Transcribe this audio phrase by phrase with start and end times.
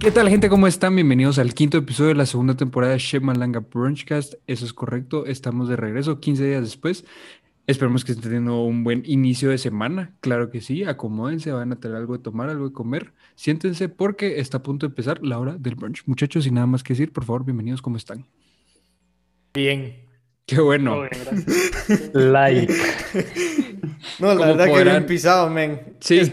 [0.00, 0.48] ¿Qué tal, gente?
[0.48, 0.94] ¿Cómo están?
[0.94, 4.32] Bienvenidos al quinto episodio de la segunda temporada de Chef Malanga Brunchcast.
[4.46, 7.04] Eso es correcto, estamos de regreso 15 días después.
[7.66, 10.16] Esperemos que estén teniendo un buen inicio de semana.
[10.20, 13.12] Claro que sí, acomódense, van a tener algo de tomar, algo de comer.
[13.34, 16.04] Siéntense porque está a punto de empezar la hora del brunch.
[16.06, 18.24] Muchachos, sin nada más que decir, por favor, bienvenidos, ¿cómo están?
[19.52, 19.96] Bien.
[20.46, 21.02] Qué bueno.
[21.02, 22.10] Bien, gracias.
[22.14, 22.74] like.
[24.18, 25.78] No, la verdad que bien pisado, men.
[26.00, 26.20] Sí.
[26.20, 26.32] Es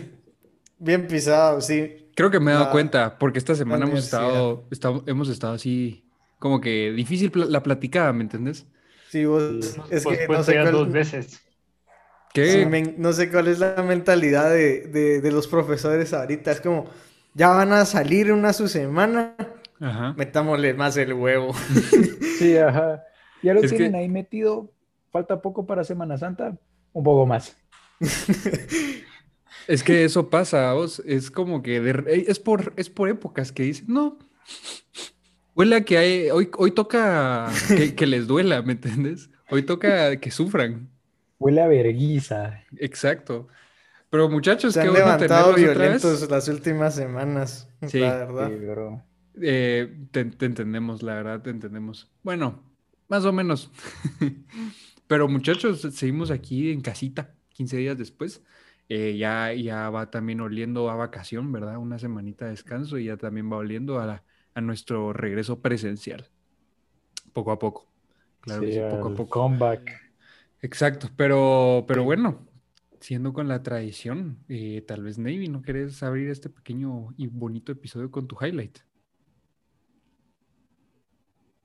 [0.79, 2.06] Bien pisado, sí.
[2.17, 5.53] Creo que me he dado La- cuenta, porque esta semana hemos estado, estado- hemos estado
[5.53, 6.03] así,
[6.39, 8.65] como que difícil pla- la platicada, ¿me entendés?
[9.09, 9.43] Sí, vos,
[9.91, 11.39] es Pues, que pues, no sé, cuál, dos veces.
[12.33, 12.51] ¿Qué?
[12.65, 16.51] sí, no sé cuál es la mentalidad de, de- de los profesores ahorita.
[16.51, 16.85] Es como,
[17.35, 19.35] ya van a salir una su semana,
[19.79, 20.13] Ajá.
[20.17, 21.53] metámosle más el huevo.
[22.39, 23.03] Sí, ajá.
[23.43, 24.71] Ya lo Es que- tienen ahí metido.
[25.11, 26.55] Falta poco para Semana Santa.
[26.93, 27.55] Un poco más.
[29.67, 31.01] Es que eso pasa, vos.
[31.05, 34.17] Es como que de- es por, es por épocas que dicen, no.
[35.55, 39.29] Huele a que hay, hoy, hoy toca que, que les duela, ¿me entiendes?
[39.49, 40.89] Hoy toca que sufran.
[41.39, 42.63] Huele a verguiza.
[42.77, 43.47] Exacto.
[44.09, 45.55] Pero muchachos, Se qué han bueno otra vez.
[45.57, 48.49] violentos las últimas semanas, Sí, la verdad.
[48.49, 49.03] Sí, bro.
[49.41, 52.09] Eh, te, te entendemos, la verdad, te entendemos.
[52.23, 52.63] Bueno,
[53.09, 53.69] más o menos.
[55.07, 58.41] Pero muchachos, seguimos aquí en casita, 15 días después.
[58.89, 61.77] Eh, ya, ya va también oliendo a vacación, ¿verdad?
[61.77, 66.29] Una semanita de descanso y ya también va oliendo a, la- a nuestro regreso presencial.
[67.33, 67.87] Poco a poco.
[68.41, 69.29] Claro que Sí, sí, poco a poco.
[69.41, 70.01] comeback.
[70.61, 72.47] Exacto, pero, pero bueno,
[72.99, 77.71] siendo con la tradición, eh, tal vez Navy, ¿no querés abrir este pequeño y bonito
[77.71, 78.79] episodio con tu highlight?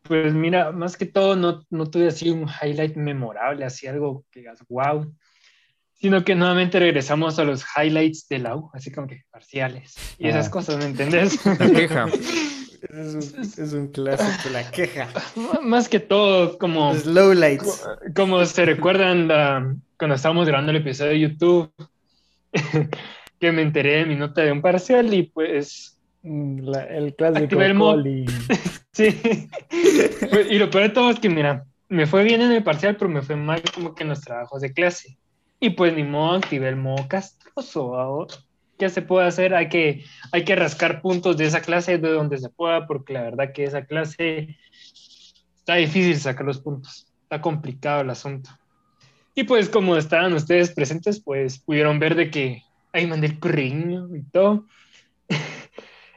[0.03, 4.41] Pues mira, más que todo no, no tuve así un highlight memorable, así algo que
[4.41, 5.15] digas, wow.
[6.03, 10.29] Sino que nuevamente regresamos a los highlights de la U, así como que parciales y
[10.29, 10.51] esas Ah.
[10.51, 11.39] cosas, ¿me entendés?
[11.47, 12.07] La queja.
[12.83, 15.07] Es un, es un clásico, la queja.
[15.63, 17.85] más que todo, como, Los lowlights.
[18.17, 21.73] como se recuerdan la- cuando estábamos grabando el episodio de YouTube,
[23.39, 27.61] que me enteré de mi nota de un parcial y pues Mm, la- el clásico
[27.63, 27.79] el.
[27.79, 28.25] Coli.
[28.93, 29.49] Sí.
[30.51, 33.09] Y lo peor de todo es que, mira, me fue bien en el parcial, pero
[33.11, 35.17] me fue mal como que en los trabajos de clase.
[35.63, 37.95] Y pues ni modo, activé el modo castroso.
[37.95, 38.35] ahora.
[38.81, 39.55] ¿Qué se puede hacer?
[39.55, 43.23] Hay que, hay que rascar puntos de esa clase de donde se pueda, porque la
[43.23, 44.59] verdad que esa clase
[45.57, 47.07] está difícil sacar los puntos.
[47.23, 48.51] Está complicado el asunto.
[49.37, 54.17] Y pues como estaban ustedes presentes, pues pudieron ver de que ahí mandé el currículum
[54.17, 54.67] y todo.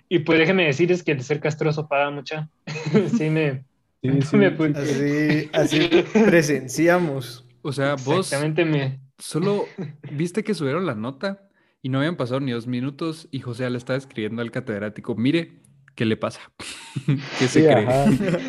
[0.07, 2.47] Y pues déjenme decirles que el ser castroso paga mucha.
[3.17, 3.63] sí, me.
[4.03, 7.44] Sí, sí, me Así, así presenciamos.
[7.63, 9.04] O sea, vos Exactamente me.
[9.18, 9.66] Solo
[10.12, 11.50] viste que subieron la nota
[11.81, 15.62] y no habían pasado ni dos minutos y José le estaba escribiendo al catedrático, mire,
[15.96, 16.42] ¿qué le pasa?
[17.40, 17.86] ¿Qué se Sí, cree?
[17.86, 18.06] ajá.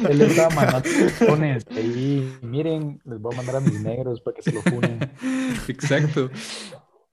[0.08, 0.88] Él estaba mandando
[1.26, 2.32] pones ahí.
[2.42, 4.98] Miren, les voy a mandar a mis negros para que se lo funen.
[5.68, 6.30] Exacto.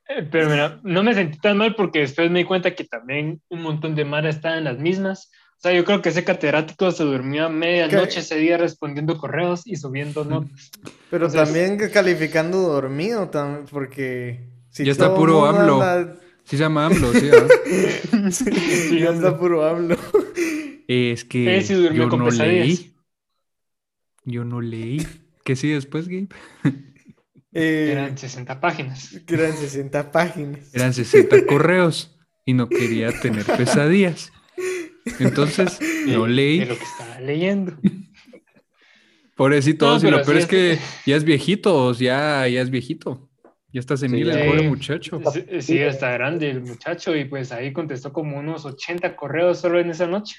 [0.08, 3.42] eh, Pero mira, no me sentí tan mal porque después me di cuenta que también
[3.50, 5.32] un montón de Mara estaba en las mismas.
[5.64, 9.62] O sea, yo creo que ese catedrático se durmió a medianoche ese día respondiendo correos
[9.66, 10.72] y subiendo notas.
[11.10, 14.50] Pero Entonces- también calificando dormido, tam- porque...
[14.70, 15.82] Si Ya está puro AMLO.
[15.82, 17.30] anda- Sí se llama AMLO, sí.
[19.00, 19.96] ya está puro AMLO.
[20.86, 22.68] Es que Eh, sí yo con no pesadillas.
[22.68, 22.96] leí.
[24.26, 25.08] Yo no leí.
[25.46, 26.28] ¿Qué sí después, Gabe?
[27.54, 29.12] Eh, Eran 60 páginas.
[29.30, 30.74] eran 60 páginas.
[30.74, 34.34] Eran 60 correos y no quería tener pesadillas.
[35.20, 36.66] Entonces, no De leí.
[36.66, 37.74] lo que estaba leyendo.
[39.36, 43.30] Pobrecito, No, y lo peor sí es que ya es viejito, ya, ya es viejito.
[43.72, 45.20] Ya está senil el pobre muchacho.
[45.34, 49.80] Sí, sí, está grande el muchacho y pues ahí contestó como unos 80 correos solo
[49.80, 50.36] en esa noche.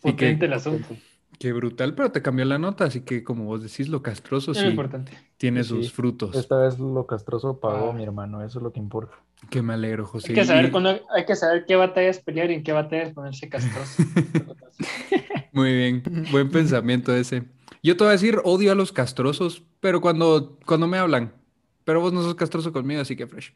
[0.00, 0.96] Potente el asunto.
[1.42, 4.58] Qué brutal, pero te cambió la nota, así que como vos decís, lo castroso Es
[4.58, 5.10] sí importante.
[5.38, 5.70] tiene Sí.
[5.70, 6.36] sus frutos.
[6.36, 7.92] Esta vez lo castroso pagó, Ah.
[7.92, 8.44] mi hermano.
[8.44, 9.16] Eso es lo que importa.
[9.50, 10.28] Que me alegro, José.
[10.28, 13.48] Hay que saber cuándo- hay que saber qué batallas pelear y en qué batallas ponerse
[13.48, 14.04] castroso.
[15.52, 17.42] Muy bien, buen pensamiento ese.
[17.82, 21.32] Yo te voy a decir, odio a los castrosos, pero cuando, cuando me hablan.
[21.84, 23.52] Pero vos no sos castroso conmigo, así que fresh.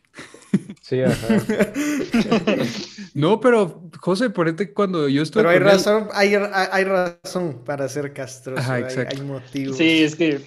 [0.83, 1.29] Sí, ajá.
[3.15, 7.63] No, pero José, ponete cuando yo estuve Pero hay él- razón, hay, hay- hay razón
[7.65, 8.61] para ser castroso.
[8.61, 9.17] Ajá, hay- exacto.
[9.17, 9.77] hay, motivos.
[9.77, 10.43] Sí, es que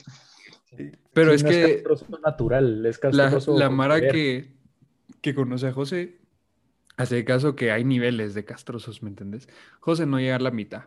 [1.14, 3.58] Pero Sí, es no que castroso natural, es la, castroso.
[3.58, 4.52] la por Mara que,
[5.22, 6.20] que conoce a José
[6.98, 9.48] hace caso que hay niveles de castrosos, ¿me entendés?
[9.80, 10.84] José no llega a la mitad.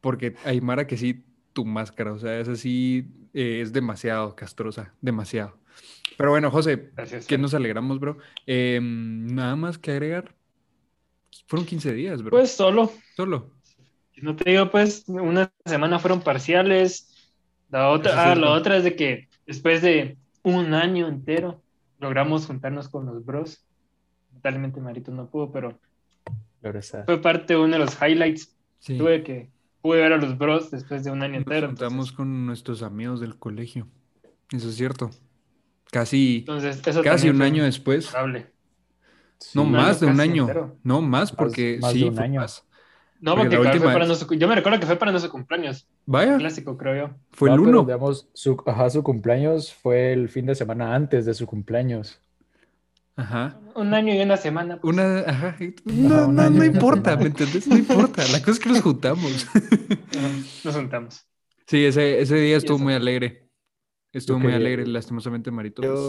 [0.00, 1.24] Porque hay Mara que sí,
[1.54, 5.58] tu máscara, o sea, es así, eh, es demasiado castrosa, demasiado.
[6.16, 7.26] Pero bueno, José, Gracias.
[7.26, 8.18] que nos alegramos, bro.
[8.46, 10.34] Eh, nada más que agregar.
[11.46, 12.30] Fueron 15 días, bro.
[12.30, 12.92] Pues solo.
[13.16, 13.50] Solo.
[14.22, 17.32] No te digo, pues, una semana fueron parciales.
[17.70, 21.62] La otra, ah, la otra es de que después de un año entero
[21.98, 23.64] logramos juntarnos con los bros.
[24.30, 25.78] Lamentablemente Marito no pudo, pero
[27.06, 28.54] fue parte de uno de los highlights.
[28.78, 28.96] Sí.
[28.98, 29.50] Tuve que
[29.82, 31.66] pude ver a los bros después de un año Nos entero.
[31.68, 33.88] juntamos Entonces, con nuestros amigos del colegio.
[34.52, 35.10] Eso es cierto.
[35.94, 38.12] Casi, entonces eso casi un año después.
[39.54, 40.42] No, más de un año.
[40.42, 40.76] entero.
[40.82, 42.40] No, más porque más sí, un fue año.
[42.40, 42.64] más.
[43.20, 45.30] No, Porque porque, la fue última para nuestro- yo me recuerdo que fue para nuestro
[45.30, 45.86] cumpleaños.
[46.04, 47.14] Vaya, Clásico, creo yo.
[47.30, 47.86] fue el No, pero, 1.
[47.86, 52.20] digamos, su, ajá, su cumpleaños fue el fin de semana antes de su cumpleaños.
[53.16, 53.60] Ajá.
[53.76, 54.80] Un año y una semana.
[54.80, 54.92] pues.
[54.92, 55.56] Una, ajá.
[55.84, 57.16] No, un no, no importa.
[57.16, 57.66] ¿me entendés?
[57.68, 58.22] No importa.
[58.32, 59.46] La cosa es que nos juntamos.
[60.64, 61.24] Nos juntamos.
[61.66, 63.43] Sí, ese, ese día estuvo muy alegre.
[64.14, 65.82] Estuvo muy alegre, lastimosamente Marito.
[65.82, 66.00] pues,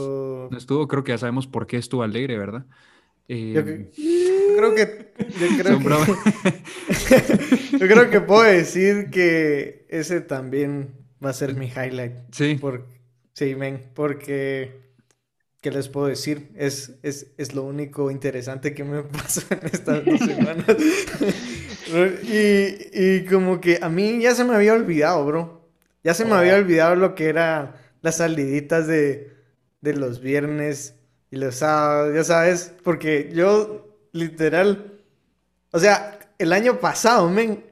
[0.49, 2.65] No estuvo, creo que ya sabemos por qué estuvo alegre, ¿verdad?
[3.27, 5.87] Eh, yo que- yo creo que yo creo que,
[7.79, 10.93] yo creo que puedo decir que ese también
[11.23, 12.13] va a ser mi highlight.
[12.31, 12.85] Sí, Por,
[13.33, 14.81] sí, men, porque
[15.61, 16.49] ¿qué les puedo decir?
[16.55, 20.65] Es, es, es lo único interesante que me pasó en estas dos semanas.
[22.23, 25.61] y, y como que a mí ya se me había olvidado, bro.
[26.03, 27.75] Ya se me había olvidado lo que era
[28.05, 29.33] las saliditas de,
[29.81, 30.95] de los viernes
[31.31, 35.01] y los sábados, ya sabes, porque yo literal,
[35.71, 37.65] o sea, el año pasado, men,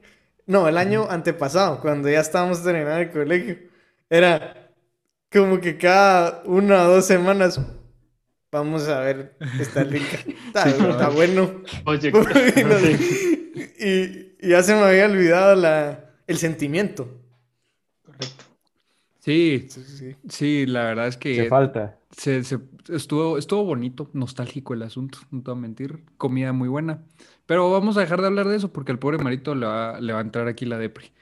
[0.46, 3.58] no, el año antepasado, cuando ya estábamos terminando el colegio,
[4.10, 4.70] era
[5.32, 7.60] como que cada una o dos semanas
[8.52, 10.18] vamos a ver esta liga.
[10.46, 11.62] Está, Sí, está bueno.
[11.84, 12.10] Oye,
[13.78, 17.08] y, y ya se me había olvidado la, el sentimiento.
[18.02, 18.44] correcto.
[19.24, 19.96] Sí, Sí, sí,
[20.28, 20.66] sí.
[20.66, 22.00] la verdad es que falta.
[22.10, 22.60] se, se-
[22.90, 26.04] estuvo, estuvo bonito, nostálgico el asunto, no te voy a mentir.
[26.18, 27.04] Comida muy buena.
[27.46, 30.12] Pero vamos a dejar de hablar de eso porque al pobre Marito le va, le
[30.12, 31.12] va a entrar aquí la depre.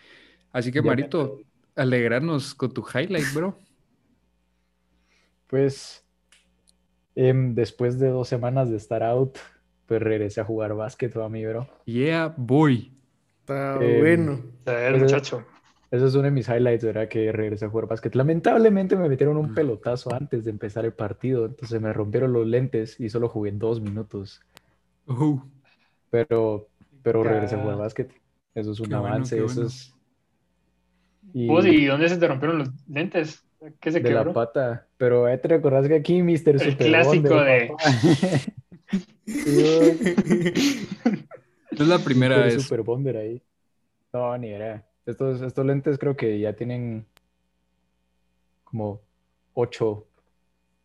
[0.53, 1.43] Así que, Ya me Marito,
[1.77, 3.59] alegrarnos con tu highlight, bro.
[5.47, 6.05] Pues
[7.15, 9.39] em, después de dos semanas de estar out,
[9.87, 11.69] pues regresé a jugar básquet, a mi bro.
[11.87, 12.93] Yeah, boy.
[13.41, 14.43] Está Eh, bueno.
[14.67, 15.45] A ver, Pues, muchacho.
[15.93, 17.07] Ese es uno de mis highlights, ¿verdad?
[17.07, 18.15] Que regresé a jugar básquet.
[18.15, 22.99] Lamentablemente me metieron un pelotazo antes de empezar el partido, entonces me rompieron los lentes
[22.99, 24.41] y solo jugué dos minutos.
[25.07, 25.39] Uh,
[26.11, 26.67] Pero,
[27.03, 28.11] pero regresé a jugar básquet.
[28.55, 29.95] Eso es un Qué bueno, avance, eso es...
[31.35, 33.45] Y ¿Vos y dónde se te rompieron los lentes?
[33.79, 34.87] ¿Qué se de la pata.
[34.97, 36.59] Pero ahí te recordás que aquí Mr.
[36.59, 37.71] Super clásico de-
[41.71, 42.63] es la primera vez.
[42.63, 43.43] Super Bonder ahí.
[44.13, 44.83] No, ni idea.
[45.07, 47.07] Estos, estos lentes creo que ya tienen
[48.65, 49.01] como
[49.55, 50.07] ocho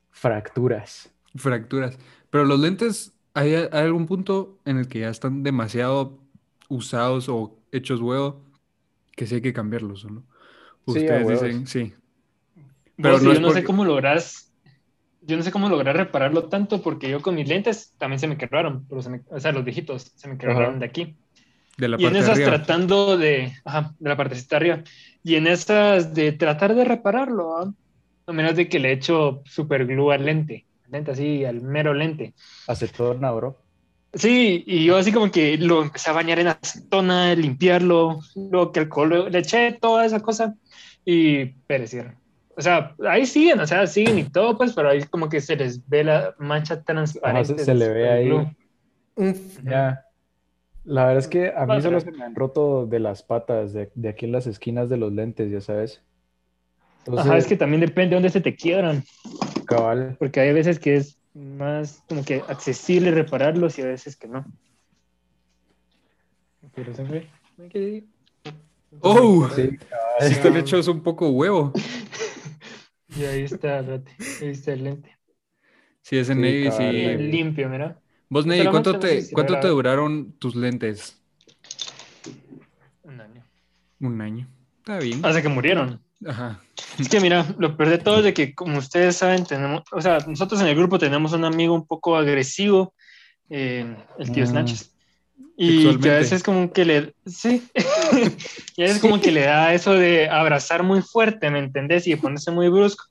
[0.10, 1.12] fracturas.
[1.36, 1.98] Fracturas.
[2.30, 6.18] Pero los lentes, ¿hay, hay algún punto en el que ya están demasiado
[6.69, 8.42] usados o hechos huevo
[9.16, 10.22] que sí hay que cambiarlos, ¿o no?
[10.22, 10.28] Sí,
[10.86, 11.42] Ustedes huevos.
[11.44, 11.94] dicen, sí.
[12.98, 14.52] Pero y no yo es no sé cómo lográs,
[15.22, 18.38] yo no sé cómo lograr repararlo tanto porque yo con mis lentes también se me
[18.38, 20.80] quebraron, pero se me- o sea, los viejitos se me quebraron Ajá.
[20.80, 21.18] de aquí.
[21.77, 22.50] De la Y en parte de esas arriba.
[22.50, 24.83] tratando de, ajá, de la partecita de arriba,
[25.24, 27.74] y en esas de tratar de repararlo, ¿ah?
[28.27, 31.93] no menos de que le echo super glue al lente, al lente así, al mero
[31.93, 32.34] lente.
[32.67, 33.57] Acetona, bro.
[34.13, 38.79] Sí, y yo así como que lo empecé a bañar en acetona, limpiarlo, luego que
[38.79, 40.55] alcohol, le eché toda esa cosa
[41.05, 42.15] y perecieron.
[42.57, 45.55] O sea, ahí siguen, o sea, siguen y todo, pues, pero ahí como que se
[45.55, 47.60] les ve la mancha transparente.
[47.60, 49.34] se del le ve ahí.
[49.63, 50.07] Ya.
[50.88, 53.91] La verdad es que a mí solo se me han roto de las patas, de,
[53.94, 56.01] de aquí en las esquinas de los lentes, ya sabes.
[57.06, 59.03] Ajá, es Entonces, que también depende de dónde se te quiebran,
[59.65, 64.29] cabal, porque hay veces que es más como que accesible repararlos y a veces que
[64.29, 64.46] no.
[66.74, 67.03] Pero se.
[67.03, 67.27] ¿Me?
[69.01, 69.48] ¡Oh!
[69.53, 70.32] sí, Sí cabal.
[70.32, 71.74] están hechos un poco huevo.
[73.10, 74.01] Y ahí está, ahí
[74.41, 75.17] está el lente.
[76.01, 77.32] Sí, ese Sí, Navy, sí.
[77.32, 78.00] Limpio, mira.
[78.29, 81.17] Vos, Navy, Solamente ¿cuánto te, cuánto te duraron tus lentes?
[83.03, 83.43] Un año.
[84.00, 84.48] Un año.
[84.79, 85.25] Está bien.
[85.25, 86.01] Hasta que murieron.
[86.25, 86.62] Ajá.
[87.00, 90.01] Es que mira, lo peor de todo es de que, como ustedes saben, tenemos, o
[90.01, 92.93] sea, nosotros en el grupo tenemos un amigo un poco agresivo,
[93.50, 94.48] eh, el tío Mm.
[94.48, 94.91] Snatches.
[95.60, 97.63] Y que a veces como que le, sí,
[98.77, 102.05] y a veces como que le da eso de abrazar muy fuerte, ¿me entendés?
[102.05, 103.05] Y de ponerse muy brusco.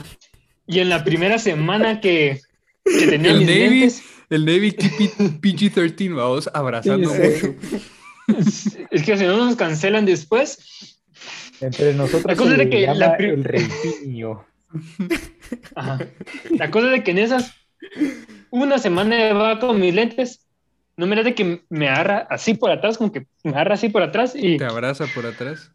[0.67, 2.41] Y en la primera semana que,
[2.85, 7.55] que tenía El mis Navy, lentes, el Navy keep it PG-13, vamos, abrazando Sí, mucho.
[8.91, 11.01] es que si no nos cancelan después,
[11.61, 14.37] entre nosotros La cosa se es que la llama el.
[15.75, 15.99] Ajá.
[16.51, 17.55] La cosa es de que en esas,
[18.51, 20.47] una semana va con mis lentes
[20.97, 24.03] No mira de que me agarra así por atrás, como que me agarra así por
[24.03, 24.57] atrás y.
[24.57, 25.73] Te abraza por atrás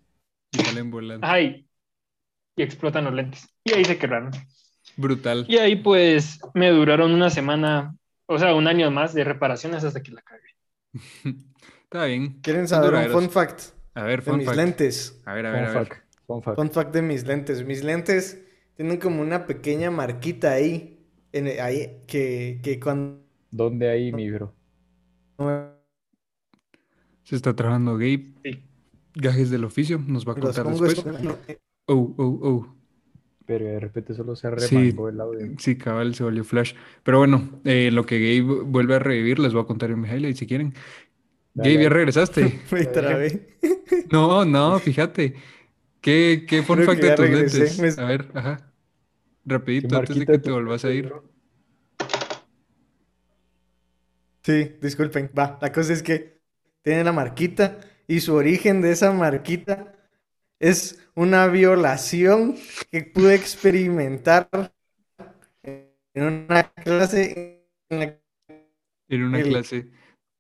[0.52, 1.26] y salen volando.
[1.26, 1.68] Ay.
[2.58, 3.48] Y explotan los lentes.
[3.64, 4.32] Y ahí se quebraron.
[4.98, 5.46] Brutal.
[5.48, 7.96] Y ahí pues me duraron una semana,
[8.32, 10.50] o sea, un año más de reparaciones hasta que la cagué.
[11.84, 12.40] Está bien.
[12.42, 13.62] ¿Quieren saber un fun fact
[13.94, 14.58] A ver, de fun mis fact.
[14.58, 15.22] lentes?
[15.26, 15.88] A ver, a ver, a ver.
[15.88, 16.56] fact, fun fact.
[16.56, 17.66] Fun fact de mis lentes.
[17.66, 18.42] Mis lentes
[18.76, 23.22] tienen como una pequeña marquita ahí, en, ahí que, que cuando...
[23.52, 24.54] ¿Dónde hay mi bro?
[27.24, 28.34] Se está trabajando Gabe.
[28.44, 28.64] Sí.
[29.14, 30.00] Gajes del oficio.
[30.08, 30.98] Nos va a contar después.
[30.98, 31.58] es-
[31.88, 32.76] Oh, oh, oh.
[33.52, 34.76] Pero de repente solo se Sí.
[34.80, 35.48] remangó el audio.
[35.60, 36.76] Sí, cabal, se volvió flash.
[37.04, 40.08] Pero bueno, eh, lo que Gabe vuelve a revivir, les voy a contar en mi
[40.10, 40.74] highlight si quieren.
[41.54, 42.62] Dale, Gabe, ya regresaste.
[42.72, 43.48] Me trabé.
[44.12, 45.36] No, no, fíjate.
[46.02, 47.30] ¿Qué, qué fun Creo fact de tus regresé.
[47.30, 47.78] lentes?
[47.78, 48.74] Me- A ver, ajá.
[49.80, 51.14] ¿Qué Rapidito, antes de marquita que te tu volvás a ir.
[54.44, 55.32] Sí, disculpen.
[55.38, 56.42] Va, la cosa es que
[56.82, 59.94] tiene la marquita y su origen de esa marquita
[60.62, 62.56] es una violación
[62.92, 64.50] que pude experimentar
[65.64, 68.18] en una clase en la
[69.10, 69.90] En una El- clase.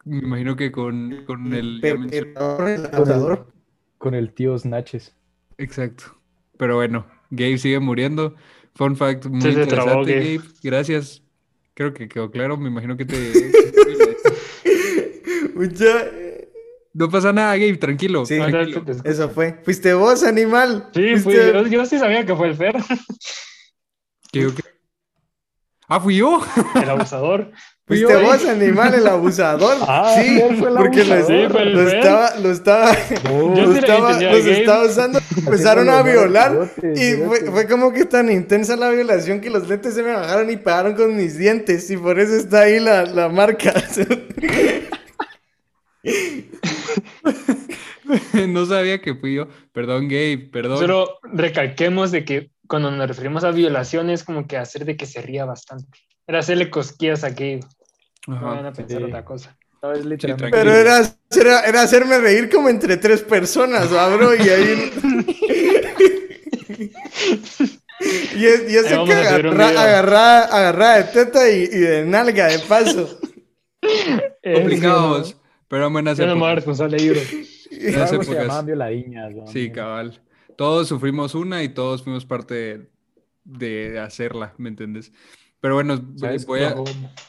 [0.05, 1.79] Me imagino que con, con el...
[1.83, 3.53] el abusador.
[3.97, 5.15] Con el tío Snatches.
[5.57, 6.19] Exacto.
[6.57, 8.35] Pero bueno, Gabe sigue muriendo.
[8.73, 10.37] Fun fact muy trabó, interesante, Gabe.
[10.37, 10.49] Gabe.
[10.63, 11.23] Gracias.
[11.75, 12.57] Creo que quedó claro.
[12.57, 13.15] Me imagino que te...
[15.55, 16.09] Mucha-
[16.93, 18.25] No pasa nada, Gabe, tranquilo.
[18.25, 18.37] Sí.
[18.37, 18.83] tranquilo.
[19.03, 19.59] Eso fue.
[19.63, 20.89] Fuiste vos, animal.
[20.93, 22.75] Sí, fui yo, yo sí sabía que fue el Fer,
[24.31, 24.63] ¿Qué- qué?
[25.87, 26.41] Ah, fui yo.
[26.81, 27.51] el abusador.
[27.85, 28.23] Fuiste Yo, eh.
[28.23, 29.75] vos, animal, el abusador.
[29.81, 31.41] Ah, sí, fue el porque lo, abusador.
[31.47, 31.97] Sí, fue el lo Fer.
[31.97, 34.59] estaba, lo estaba, No, lo sí le estaba, a los Gabe.
[34.61, 39.49] estaba usando, empezaron a violar y fue, fue como que tan intensa la violación que
[39.49, 42.79] los lentes se me bajaron y pegaron con mis dientes y por eso está ahí
[42.79, 43.73] la, la marca.
[48.47, 49.47] No sabía que fui yo.
[49.71, 50.79] Perdón, Gabe, perdón.
[50.79, 55.21] Solo recalquemos de que cuando nos referimos a violaciones, como que hacer de que se
[55.21, 55.85] ría bastante.
[56.27, 57.61] Era hacerle cosquillas a Gabe.
[58.27, 58.45] No Ajá.
[58.47, 59.03] van a pensar sí.
[59.03, 59.57] otra cosa.
[59.81, 60.57] No, es literalmente.
[60.57, 64.35] Pero era, era, era hacerme reír como entre tres personas, ¿va, bro?
[64.35, 64.91] Y ahí...
[68.35, 69.79] Y, es- y eso Ahí que agarra, video.
[69.79, 73.19] agarrada, agarrada de teta y, y de nalga de paso.
[74.43, 75.37] Complicados.
[75.71, 76.55] Pero en buenas Yo épocas.
[76.55, 77.47] responsable de.
[77.71, 78.65] En se épocas.
[78.65, 79.33] violadiñas.
[79.33, 79.47] ¿no?
[79.47, 80.21] Sí, cabal.
[80.57, 82.89] Todos sufrimos una y todos fuimos parte de,
[83.45, 85.13] de hacerla, ¿me entiendes?
[85.61, 86.45] Pero bueno, ¿Sabes?
[86.45, 86.75] voy a...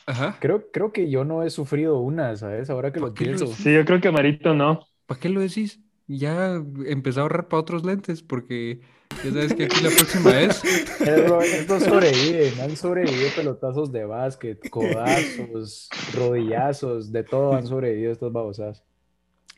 [0.06, 0.36] Ajá.
[0.40, 2.68] Creo, creo que yo no he sufrido una, ¿sabes?
[2.70, 3.46] Ahora que lo pienso.
[3.46, 4.80] Sí, yo creo que Marito no.
[5.06, 5.80] ¿Para qué lo decís?
[6.08, 6.56] Ya
[6.86, 8.80] empecé a ahorrar para otros lentes porque
[9.24, 10.62] ya sabes que aquí la próxima vez...
[10.98, 18.32] Pero estos sobreviven, han sobrevivido pelotazos de básquet, codazos, rodillazos, de todo han sobrevivido estos
[18.32, 18.84] babosadas.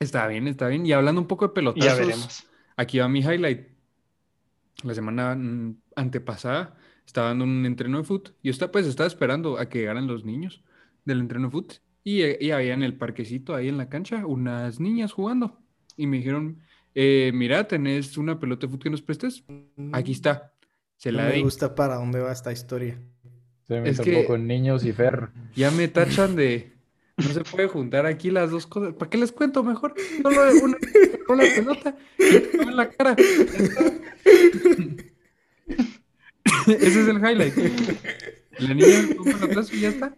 [0.01, 0.85] Está bien, está bien.
[0.87, 1.87] Y hablando un poco de pelotazos...
[1.87, 2.47] Ya veremos.
[2.77, 3.69] Aquí va mi highlight.
[4.83, 8.31] La semana mm, antepasada estaba dando un entreno de foot.
[8.43, 10.63] y Yo estaba, pues, estaba esperando a que llegaran los niños
[11.05, 11.75] del entreno de foot.
[12.03, 15.59] Y, eh, y había en el parquecito, ahí en la cancha, unas niñas jugando.
[15.97, 16.61] Y me dijeron,
[16.95, 19.43] eh, mira, ¿tenés una pelota de foot que nos prestes?
[19.93, 20.53] Aquí está.
[20.97, 21.43] Se No la me di.
[21.43, 22.99] gusta para dónde va esta historia.
[23.67, 25.29] Se me Es que- con niños y Fer.
[25.55, 26.73] Ya me tachan de...
[27.17, 28.93] No se puede juntar aquí las dos cosas.
[28.95, 29.95] ¿Para qué les cuento mejor?
[30.23, 30.77] Solo de una,
[31.27, 33.15] solo la pelota y en la cara.
[36.67, 37.55] Ese es el highlight.
[38.59, 40.15] La niña con pelotazo y ya está.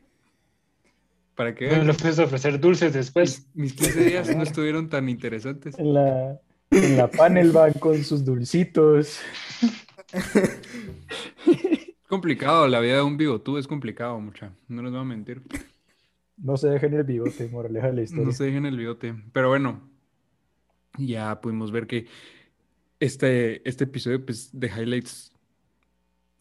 [1.35, 1.87] Para que Me vean.
[1.87, 3.47] lo puedes ofrecer dulces después.
[3.55, 5.79] Mis, mis 15 días no estuvieron tan interesantes.
[5.79, 9.19] En la, en la panel van con sus dulcitos.
[12.09, 14.53] Complicado, la vida de un bigotú es complicado, mucha.
[14.69, 15.43] No les voy a mentir.
[16.37, 18.27] No se dejen el bigote, moraleja de la historia.
[18.27, 19.15] No se dejen el bigote.
[19.33, 19.81] Pero bueno,
[20.99, 22.07] ya pudimos ver que
[23.01, 25.33] este, este episodio pues, de highlights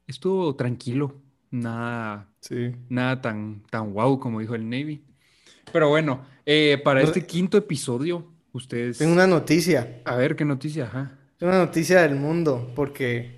[0.08, 1.15] estuvo tranquilo.
[1.50, 2.74] Nada, Sí.
[2.89, 5.03] nada tan, tan wow como dijo el Navy.
[5.72, 8.97] Pero bueno, eh, para este quinto episodio, ustedes...
[8.97, 10.01] Tengo una noticia.
[10.05, 10.85] A ver, ¿qué noticia?
[10.85, 11.17] Ajá.
[11.38, 13.35] Tengo una noticia del mundo, porque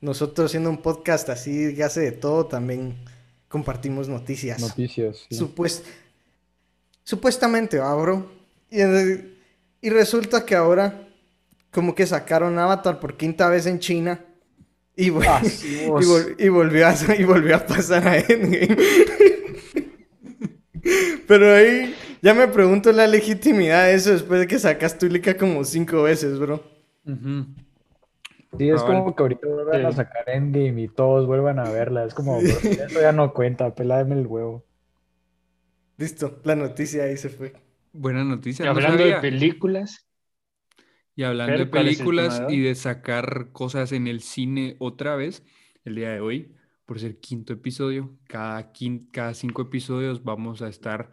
[0.00, 2.96] nosotros siendo un podcast así que hace de todo, también
[3.48, 4.60] compartimos noticias.
[4.60, 5.26] Noticias.
[5.28, 5.36] sí.
[5.36, 5.84] Supuest-
[7.02, 8.30] Supuestamente, ¿va, bro?
[8.70, 9.34] Y, eh,
[9.82, 11.06] y resulta que ahora
[11.70, 14.24] como que sacaron Avatar por quinta vez en China
[14.96, 16.06] y, vol- Ah, sí, y, vos.
[16.06, 18.76] vol- y volvió a, y volvió a pasar a Endgame.
[21.26, 21.94] Pero ahí
[22.24, 26.38] ya me pregunto la legitimidad de eso después de que sacas Tulica como cinco veces,
[26.38, 26.62] bro.
[28.58, 28.98] Sí, es Cabal.
[28.98, 32.04] como que ahorita vuelvan a sacar Endgame y todos vuelvan a verla.
[32.04, 34.64] Es como, bro, eso ya no cuenta, peládeme el huevo.
[35.98, 37.52] Listo, la noticia ahí se fue.
[37.92, 38.64] Buena noticia.
[38.64, 40.06] Y no hablando de películas,
[41.16, 45.14] Y hablando de ¿cuál es el películas y de sacar cosas en el cine otra
[45.16, 45.44] vez,
[45.84, 46.52] el día de hoy,
[46.86, 51.10] por ser quinto episodio, cada, quin- cada cinco episodios vamos a estar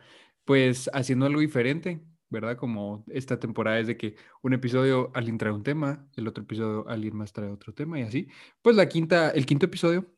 [0.52, 2.58] pues haciendo algo diferente, ¿verdad?
[2.58, 6.86] Como esta temporada es de que un episodio alguien trae un tema, el otro episodio
[6.90, 8.28] alguien más trae otro tema y así.
[8.62, 10.14] Pues la quinta, el quinto episodio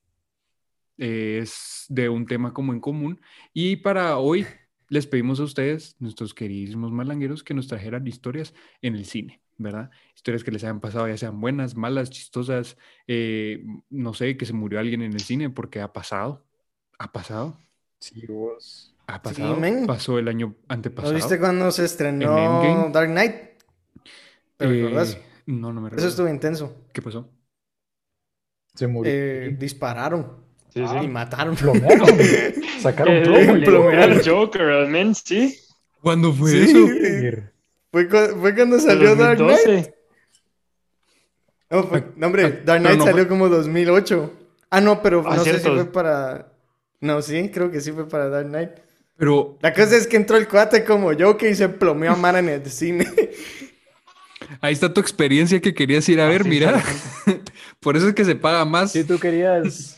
[0.98, 3.22] es de un tema como en común
[3.54, 4.48] y para hoy
[4.90, 9.92] les pedimos a ustedes, nuestros queridísimos malangueros, que nos trajeran historias en el cine, ¿verdad?
[10.16, 12.76] Historias que les hayan pasado, ya sean buenas, malas, chistosas,
[13.06, 16.44] eh, no sé, que se murió alguien en el cine porque ha pasado,
[16.98, 17.56] ha pasado,
[18.04, 18.93] Sí, vos.
[19.08, 19.58] Ha pasado,
[19.88, 21.14] pasó el año ¿No antepasado.
[21.14, 22.90] viste cuando se estrenó.
[22.92, 23.34] Dark Knight?
[24.58, 25.18] ¿Te Eh, recordás?
[25.46, 26.08] no, no me Eso recuerdo.
[26.10, 26.76] estuvo intenso.
[26.94, 27.30] ¿Qué pasó?
[28.76, 29.12] Se murió.
[29.14, 30.38] Eh, dispararon
[30.74, 31.08] sí, y sí.
[31.08, 31.56] mataron.
[31.56, 32.08] Plomearon.
[32.82, 33.38] Sacaron plomo.
[33.54, 34.10] el- plomear.
[34.12, 35.60] el Joker, al men, sí.
[36.02, 36.58] ¿Cuándo fue Sí.
[36.72, 37.44] eso?
[37.92, 39.60] Fue, cu- fue cuando salió Dark Knight.
[39.66, 39.96] 2012.
[41.70, 44.32] No, fue- no, hombre, Ah, Dark Knight no salió como 2008.
[44.70, 46.52] Ah, no, pero Ah, no sé si fue para...
[47.00, 48.72] No, sí, creo que sí fue para Dark Knight.
[49.18, 52.40] Pero La cosa es que entró el cuate como Joker y se plomeó a Mara
[52.40, 53.08] en el cine.
[54.62, 56.84] ahí está tu experiencia que querías ir a ver, Así mira.
[57.80, 58.92] Por eso es que se paga más.
[58.92, 59.98] Sí, tú querías.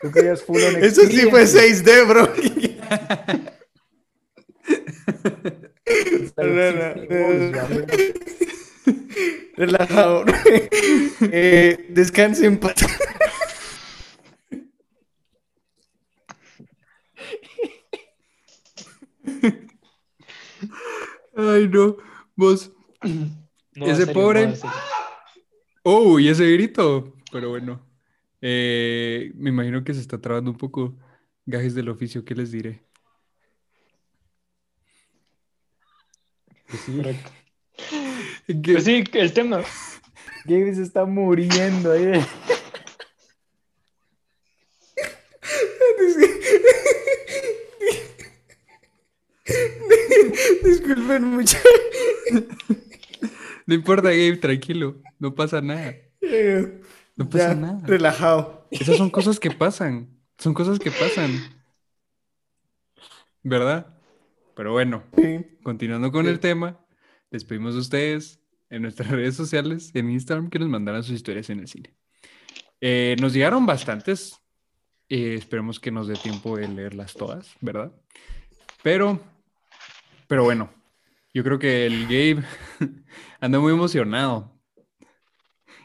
[0.00, 1.84] Tú querías full on Eso sí fue experience.
[1.84, 2.32] 6D, bro.
[5.84, 7.52] Está No, no, el no, no.
[7.52, 7.82] 60 vos,
[9.56, 10.24] Relajado.
[11.32, 12.74] eh, descanse en paz.
[21.40, 21.96] Ay, no.
[22.36, 22.72] Vos.
[23.72, 24.52] No, Ese pobre-.
[25.84, 27.14] Oh, y ese grito.
[27.30, 27.86] Pero bueno.
[28.40, 30.96] Eh, me imagino que se está trabando un poco.
[31.46, 32.84] Gajes del oficio, ¿qué les diré?
[36.68, 37.30] Pues sí, Correcto.
[38.64, 39.62] Pues sí, el tema.
[40.44, 42.12] Gabe se está muriendo ahí.
[50.64, 51.58] Disculpen mucho.
[53.66, 55.00] No importa, Gabe, tranquilo.
[55.18, 55.94] No pasa nada.
[57.16, 57.80] No pasa Ya, nada.
[57.86, 58.66] relajado.
[58.70, 60.08] Esas son cosas que pasan.
[60.38, 61.30] Son cosas que pasan.
[63.42, 63.86] ¿Verdad?
[64.54, 65.46] Pero bueno, Sí.
[65.62, 66.30] continuando con Sí.
[66.30, 66.78] el tema,
[67.30, 71.48] les pedimos a ustedes en nuestras redes sociales, en Instagram, que nos mandaran sus historias
[71.50, 71.94] en el cine.
[72.80, 74.36] Eh, nos llegaron bastantes.
[75.12, 77.92] eh, esperemos que nos dé tiempo de leerlas todas, ¿verdad?
[78.84, 79.18] Pero,
[80.30, 80.70] pero bueno,
[81.34, 82.44] yo creo que el Gabe
[83.40, 84.56] anda muy emocionado.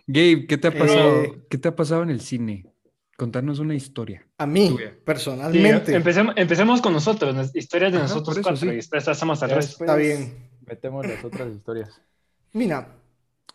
[0.06, 1.24] Gabe, ¿qué te ha pasado?
[1.24, 1.42] Eh.
[1.50, 2.72] ¿Qué te ha pasado en el cine?
[3.18, 4.24] Contarnos una historia.
[4.38, 4.92] A mí, Tuya.
[4.92, 5.96] Sí, personalmente.
[5.96, 8.68] empecemos, empecemos con nosotros, las historias de Ajá, nosotros eso, cuatro, sí.
[8.68, 9.84] y después pasamos al resto.
[9.84, 10.48] Está bien.
[10.68, 12.00] Metemos las otras historias.
[12.54, 12.88] Mira,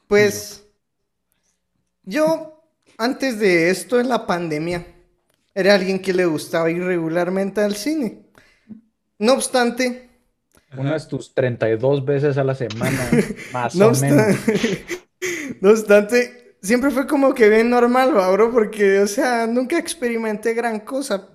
[0.09, 0.67] pues
[2.03, 2.65] yo
[2.99, 4.85] antes de esto en la pandemia
[5.55, 8.23] era alguien que le gustaba ir regularmente al cine.
[9.21, 10.10] No obstante,
[10.77, 12.99] Unas tus 32 veces a la semana,
[13.53, 14.37] más no o menos.
[15.61, 20.55] no obstante, siempre fue como que bien normal, ¿va, bro, porque, o sea, nunca experimenté
[20.55, 21.29] gran cosa.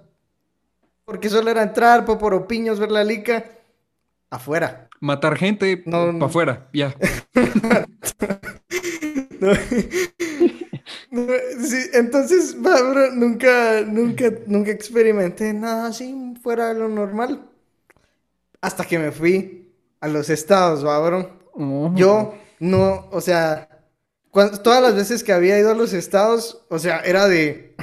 [1.04, 3.46] Porque solo era entrar, poporopiños, ver la lica,
[4.30, 4.90] afuera.
[5.00, 6.26] Matar gente No, para no.
[6.26, 6.96] afuera, ya.
[9.38, 9.52] No.
[11.12, 11.28] No,
[11.62, 17.50] sí, entonces, bro, nunca, nunca, nunca experimenté nada así fuera de lo normal.
[18.66, 21.20] Hasta que me fui a los estados, va, bro.
[21.94, 23.70] Yo no, o sea,
[24.32, 27.76] cuan- todas las veces que había ido a los estados, o sea, era de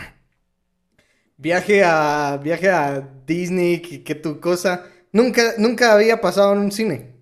[1.36, 4.84] viaje a, viaje a Disney, que, que tu cosa.
[5.12, 7.12] Nunca, nunca había pasado en un cine.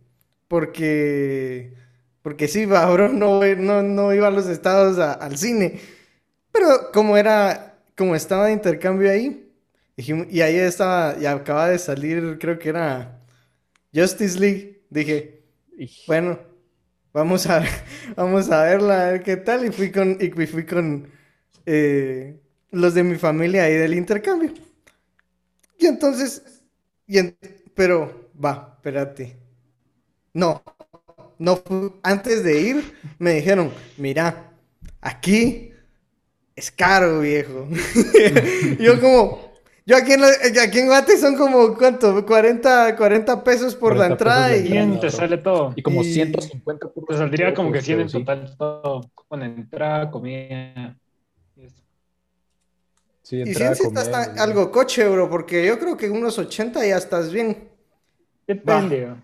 [0.49, 1.75] Porque,
[2.23, 5.81] porque sí, va, bro, no, no, no iba a los estados a- al cine.
[6.53, 9.53] Pero como era, como estaba de intercambio ahí,
[9.97, 13.20] y ahí estaba, y acaba de salir, creo que era
[13.95, 14.83] Justice League.
[14.91, 15.43] Dije,
[16.07, 16.39] bueno,
[17.13, 17.65] vamos a,
[18.17, 19.67] vamos a verla, a ver qué tal.
[19.67, 21.11] Y fui con, y fui con
[21.67, 22.41] eh,
[22.73, 24.53] los de mi familia ahí del intercambio.
[25.79, 26.43] Y entonces,
[27.07, 27.37] y en-
[27.75, 29.37] pero, va, espérate.
[30.35, 30.63] No,
[31.39, 34.53] no fui- antes de ir, me dijeron, mira,
[35.01, 35.73] aquí
[36.57, 37.69] es caro, viejo.
[38.81, 39.50] Yo como,
[39.91, 42.25] yo aquí en, la- aquí en Guate son como, ¿cuánto?
[42.25, 44.79] 40, 40 pesos por la 40 entrada pesos de y...
[44.79, 44.89] entrada.
[44.89, 45.73] 100 te sale todo.
[45.75, 48.19] Y como Y- 150 por Te saldría como que 100 en sí.
[48.19, 50.97] total todo, con entrada, comida.
[51.57, 51.67] y.
[53.23, 54.39] Sí, Y entrada, 100 sí estás sí.
[54.41, 57.69] algo coche, bro, porque yo creo que unos 80 ya estás bien.
[58.47, 59.15] Depende.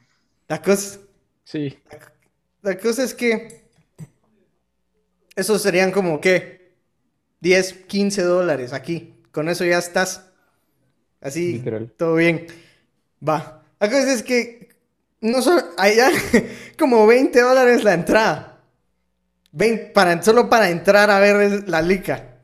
[0.48, 0.98] La cosa,
[1.44, 1.78] Sí.
[2.62, 3.66] la cosa es que
[5.34, 6.74] esos serían como, ¿qué?
[7.40, 9.14] 10, 15 dólares aquí.
[9.32, 10.32] Con eso ya estás.
[11.26, 11.92] Así, Literal.
[11.96, 12.46] todo bien.
[13.26, 13.62] Va.
[13.80, 14.68] La cosa es que
[15.20, 16.10] no solo, allá
[16.78, 18.60] como 20 dólares la entrada.
[19.52, 22.38] 20 para, solo para entrar a ver la lica.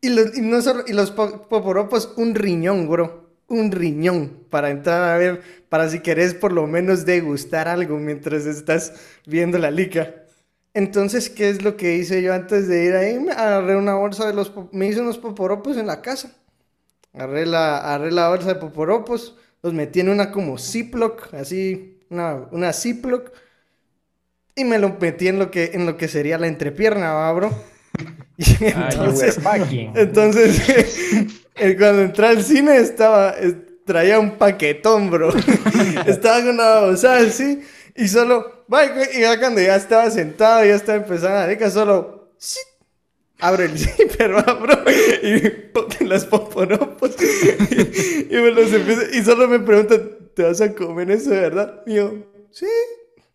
[0.00, 3.28] Y los, y no solo- y los po- poporopos, un riñón, bro.
[3.48, 8.44] Un riñón para entrar a ver, para si querés por lo menos degustar algo mientras
[8.44, 8.92] estás
[9.26, 10.14] viendo la lica.
[10.74, 13.18] Entonces, ¿qué es lo que hice yo antes de ir ahí?
[13.18, 14.52] Me agarré una bolsa de los...
[14.72, 16.30] Me hice unos poporopos en la casa.
[17.12, 22.48] Agarré la, agarré la bolsa de poporopos, los metí en una como Ziploc, así, una,
[22.52, 23.32] una Ziploc,
[24.54, 27.50] y me lo metí en lo que, en lo que sería la entrepierna, ¿va, bro?
[28.40, 29.92] Y entonces, packing.
[29.96, 30.62] entonces
[31.76, 33.34] cuando entré al cine estaba,
[33.84, 35.32] traía un paquetón, bro.
[36.06, 37.62] estaba con una babosada así,
[37.96, 38.64] y solo,
[39.12, 42.60] y ya cuando ya estaba sentado, ya estaba empezando rica, solo, ¡sí!
[43.40, 44.74] Abro el zipper, va, bro,
[45.22, 50.74] y las poporopos, y, y me los empiezo, y solo me preguntan, ¿te vas a
[50.74, 51.82] comer eso de verdad?
[51.86, 52.14] Y yo,
[52.50, 52.66] sí,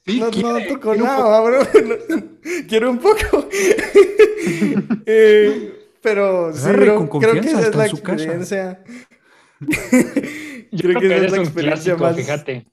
[0.05, 1.59] Sí, no, no toco nada, va, bro,
[2.09, 2.23] No,
[2.67, 3.47] quiero un poco.
[5.05, 6.61] Eh, pero sí,
[7.07, 8.83] con creo que esa es la experiencia.
[10.71, 12.67] Yo Creo creo que que esa es la experiencia clásico, más- fíjate.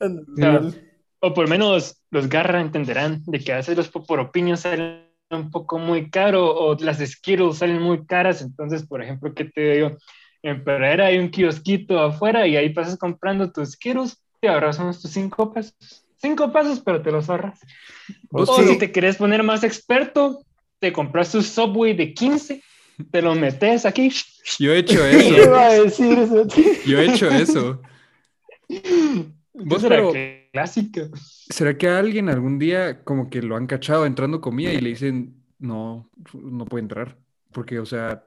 [0.00, 0.74] Natural.
[1.20, 5.50] O por lo menos los garra entenderán de que a veces los poporopiños salen un
[5.50, 8.42] poco muy caros o las Skittles salen muy caras.
[8.42, 9.96] Entonces, por ejemplo, ¿qué te digo?
[10.42, 15.00] En Pereira hay un kiosquito afuera y ahí pasas comprando tus Skittles, te ahorras unos
[15.00, 16.04] tus cinco pesos.
[16.16, 17.60] Cinco pesos, pero te los ahorras.
[18.30, 18.68] O sí.
[18.68, 20.44] si te querés poner más experto,
[20.78, 22.62] te compras tu Subway de 15,
[23.10, 24.12] te lo metes aquí.
[24.58, 25.42] Yo he hecho ¿Qué
[25.82, 26.46] eso.
[26.86, 27.80] Yo he hecho eso.
[29.54, 29.82] Vos,
[30.52, 31.08] clásica.
[31.48, 34.90] ¿Será que a alguien algún día como que lo han cachado entrando comida y le
[34.90, 37.18] dicen, no, no puede entrar?
[37.52, 38.24] Porque, o sea,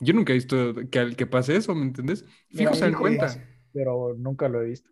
[0.00, 2.24] yo nunca he visto que, al- que pase eso, ¿me entendés?
[2.48, 3.28] Fijo se dan cuenta.
[3.72, 4.90] Pero nunca lo he visto.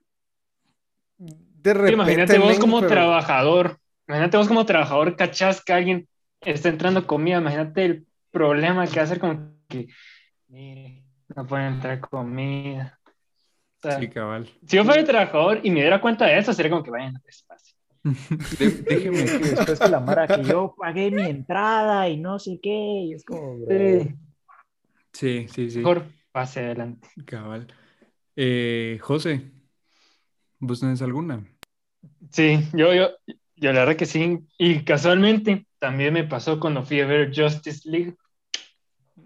[1.18, 6.08] De repente, Imagínate vos como pero- trabajador, imagínate vos como trabajador, cachás que alguien
[6.40, 9.88] está entrando comida, imagínate el problema que va a ser como que,
[10.48, 11.02] mire,
[11.34, 12.97] no puede entrar comida.
[13.78, 14.46] O sea, Sí, cabal.
[14.66, 17.76] si yo fuera trabajador y me diera cuenta de eso, sería como que vayan despacio.
[18.58, 19.18] De- déjeme.
[19.18, 22.70] Y después que la Mara que yo pagué mi entrada y no sé qué.
[22.70, 23.76] Y es como, bro.
[25.12, 25.78] Sí, sí, sí.
[25.78, 27.08] Mejor pase adelante.
[27.24, 27.66] Cabal.
[28.36, 29.50] Eh, José,
[30.58, 31.44] ¿vos tenés alguna?
[32.30, 33.10] Sí, yo, yo,
[33.56, 34.38] yo la verdad que sí.
[34.58, 38.14] Y casualmente también me pasó cuando fui a ver Justice League.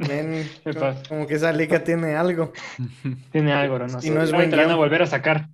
[1.09, 2.53] como, que esa liga tiene algo.
[3.33, 3.89] Tiene algo, ¿no?
[3.89, 4.11] No Y sé.
[4.11, 5.49] no es Ahorita buen la van a volver a sacar.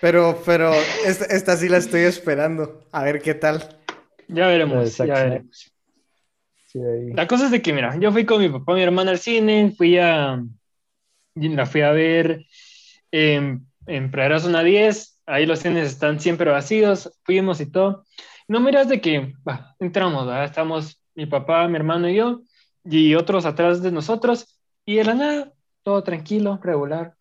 [0.00, 0.72] Pero, pero
[1.04, 2.86] esta, esta sí la estoy esperando.
[2.92, 3.78] A ver qué tal.
[4.28, 5.16] Ya veremos, ya Snyder.
[5.16, 5.72] veremos.
[6.64, 7.12] Sí, ahí.
[7.14, 9.18] La cosa es de que, mira, yo fui con mi papá y mi hermana al
[9.18, 10.42] cine, fui a,
[11.34, 12.44] la fui a ver
[13.10, 18.04] en, en Pradera Zona 10, ahí los cines están siempre vacíos, fuimos y todo.
[18.48, 19.34] No miras de que,
[19.80, 20.44] entramos, ¿verdad?
[20.44, 22.42] estamos mi papá, mi hermano y yo,
[22.88, 27.14] y otros atrás de nosotros, y de la nada, todo tranquilo, regular.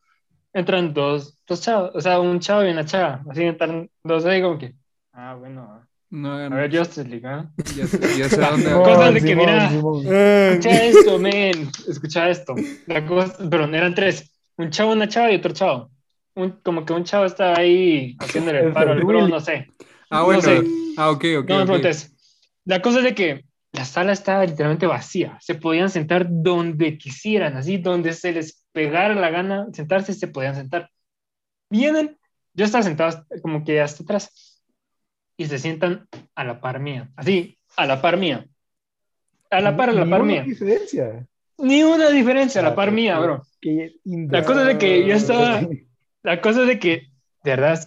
[0.54, 4.42] Entran dos, dos chavos, o sea, un chavo y una chava, así entran dos ahí
[4.42, 4.74] como que,
[5.14, 7.50] ah, bueno, No a ver, Justice League, ¿ah?
[7.76, 8.96] ya, sé- ya sé a dónde No, va.
[8.96, 10.04] Cosas de que, mira, Simón.
[10.08, 11.70] Eh, Escucha esto, men.
[11.90, 12.56] Escucha esto.
[12.86, 14.32] La cosa, perdón, eran tres.
[14.58, 15.90] Un chavo, una chava y otro chavo.
[16.36, 19.68] Un- como que un chavo estaba ahí haciéndole el paro al bro, no sé.
[20.10, 20.42] Ah, bueno.
[20.42, 20.64] sé.
[20.98, 21.50] Ah, ok, ok.
[21.50, 21.66] No me ok.
[21.68, 22.16] preguntes.
[22.66, 25.38] La cosa es de que la sala estaba literalmente vacía.
[25.42, 30.56] Se podían sentar donde quisieran, así, donde se les pegara la gana sentarse, se podían
[30.56, 30.90] sentar.
[31.70, 32.18] Vienen,
[32.54, 34.62] yo estaba sentado como que hasta atrás
[35.38, 38.46] y se sientan a la par mía, así, a la par mía.
[39.50, 40.44] A la par, a la Ni par una mía.
[40.44, 41.28] diferencia.
[41.58, 43.44] Ni una diferencia a la Ah, par mía, bro.
[44.04, 45.62] La cosa es de que yo estaba,
[46.24, 47.10] la cosa es de que,
[47.44, 47.86] de verdad,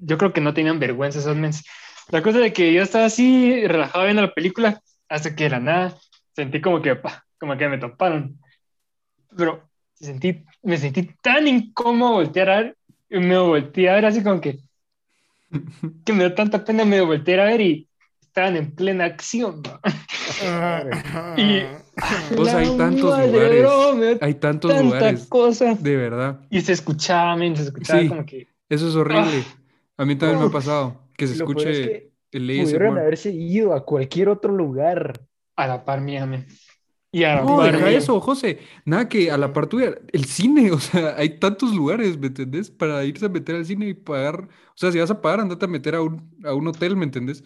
[0.00, 1.64] yo creo que no tenían vergüenza esos mens.
[2.08, 4.80] La cosa es de que yo estaba así, relajado viendo la película,
[5.12, 5.96] hasta que de la nada
[6.34, 8.38] sentí como que, pa, como que me toparon.
[9.36, 12.76] Pero sentí, me sentí tan incómodo voltear a ver,
[13.10, 14.58] y me volteé a ver así como que,
[16.04, 17.88] que me dio tanta pena, me volteé a ver y
[18.20, 19.62] estaban en plena acción.
[19.62, 19.80] bro.
[21.36, 21.62] Y-
[22.36, 23.60] Vos hay tantos madre, lugares.
[23.60, 25.26] bro, Hay tantos lugares.
[25.26, 25.74] cosa.
[25.74, 26.40] De verdad.
[26.48, 28.08] Y se escuchaba, men, se escuchaba Sí.
[28.08, 28.48] como que.
[28.70, 29.44] Eso es horrible.
[29.98, 30.96] A mí también me ha pasado.
[31.16, 35.20] Que se escuche el Pudieron haberse ido a cualquier otro lugar.
[35.56, 36.46] A la par mía, men.
[37.12, 37.98] Y a la No, par deja mío.
[37.98, 38.58] eso, José.
[38.86, 42.70] Nada que a la par tuya, el cine, o sea, hay tantos lugares, ¿me entendés?
[42.70, 44.48] Para irse a meter al cine y pagar.
[44.70, 47.04] O sea, si vas a pagar, andate a meter a un, a un hotel, ¿me
[47.04, 47.44] entendés?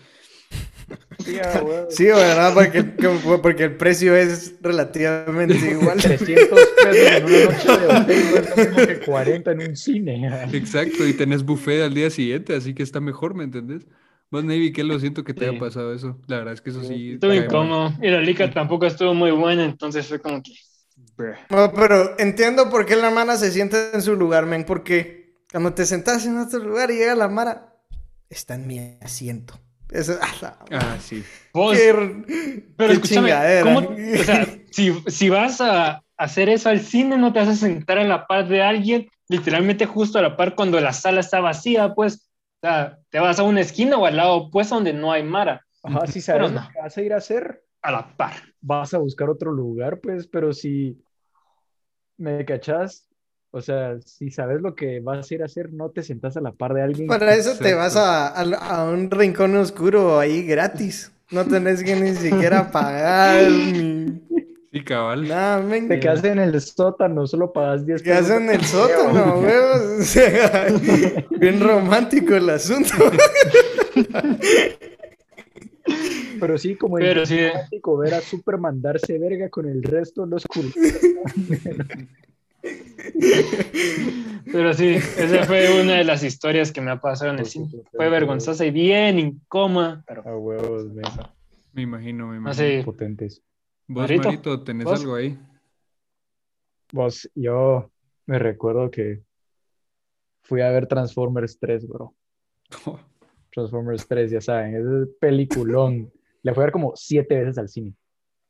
[1.18, 1.87] Sí, ah, huevo.
[1.90, 2.55] Sí, ¿verdad?
[2.55, 5.99] Porque, como- porque el precio es relativamente igual.
[6.01, 9.77] 300 pesos en una noche de hotel no es lo mismo que 40 en un
[9.77, 10.49] cine.
[10.53, 13.87] Exacto, y tenés buffet al día siguiente, así que está mejor, ¿me entendés?
[14.31, 15.51] Vos, Navy, que lo siento que te Sí.
[15.51, 16.19] haya pasado eso.
[16.27, 17.12] La verdad es que eso sí.
[17.12, 17.93] Estuvo incómodo.
[18.03, 20.53] Y la lica tampoco estuvo muy buena, entonces fue como que.
[21.51, 24.65] No, pero entiendo por qué la Mara se sienta en su lugar, men.
[24.65, 27.75] Porque cuando te sentas en otro lugar y llega la Mara,
[28.29, 29.59] está en mi asiento.
[29.91, 31.23] Eso, ah, la- Ah, sí.
[31.55, 31.93] Vos, qué-
[32.77, 33.62] pero qué escúchame, chingadera.
[33.62, 37.55] ¿cómo- o sea, si, si vas a hacer eso al cine, no te vas a
[37.57, 41.41] sentar en la par de alguien, literalmente justo a la par cuando la sala está
[41.41, 42.26] vacía, pues.
[42.62, 45.64] O sea, te vas a una esquina o al lado opuesto donde no hay Mara.
[45.83, 46.61] Ajá, si sabes no.
[46.62, 48.33] lo que vas a ir a hacer, A la par.
[48.61, 50.99] vas a buscar otro lugar, pues, pero si
[52.19, 53.09] me cachás,
[53.51, 56.40] o sea, si sabes lo que vas a ir a hacer, no te sientas a
[56.40, 57.09] la par de alguien.
[57.09, 61.12] Para eso te vas a, a- a un rincón oscuro ahí gratis.
[61.31, 64.21] No tenés que ni siquiera pagar ni
[64.77, 65.27] Sí, cabal.
[65.27, 65.89] nada, men.
[65.89, 70.01] Te quedas en el sótano, solo pagas 10 ¿Qué hacen en el sótano, huevos?
[70.01, 70.67] O sea,
[71.41, 72.93] bien romántico el asunto.
[76.39, 77.39] Pero sí, como Pero es sí.
[77.49, 80.75] romántico ver a Superman darse verga con el resto de los culos.
[84.53, 87.69] Pero sí, esa fue una de las historias que me ha pasado en el cine.
[87.93, 91.05] Fue vergonzosa y bien incómoda, pero A huevos, men,
[91.73, 92.85] Me imagino, me no imagino.
[92.85, 93.43] potentes.
[93.88, 95.01] Vos, Marito, Marito, ¿tenés ¿vos?
[95.01, 95.38] algo ahí?
[96.92, 97.90] Vos, yo
[98.27, 99.22] me recuerdo que
[100.42, 102.14] fui a ver Transformers 3, bro.
[103.53, 106.12] Transformers 3, ya saben, es peliculón.
[106.42, 107.94] La fui a ver como siete veces al cine.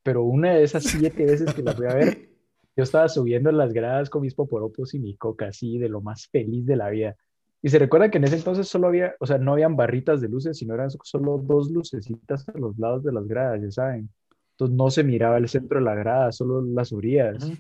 [0.03, 2.29] Pero una de esas siete veces que la fui a ver,
[2.77, 6.29] yo estaba subiendo las gradas con mis poporopos y mi coca, así, de lo más
[6.29, 7.17] feliz de la vida.
[7.63, 10.29] Y se recuerda que en ese entonces solo había, o sea, no habían barritas de
[10.29, 14.11] luces, sino eran solo dos lucecitas a los lados de las gradas, ya saben.
[14.57, 17.53] Entonces no se miraba el centro de la grada, solo las orillas.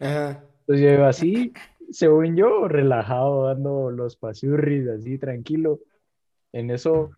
[0.00, 0.42] Ajá.
[0.60, 1.52] Entonces yo iba así,
[1.90, 5.80] según yo, relajado, dando los pasurris, así, tranquilo.
[6.52, 7.10] En eso,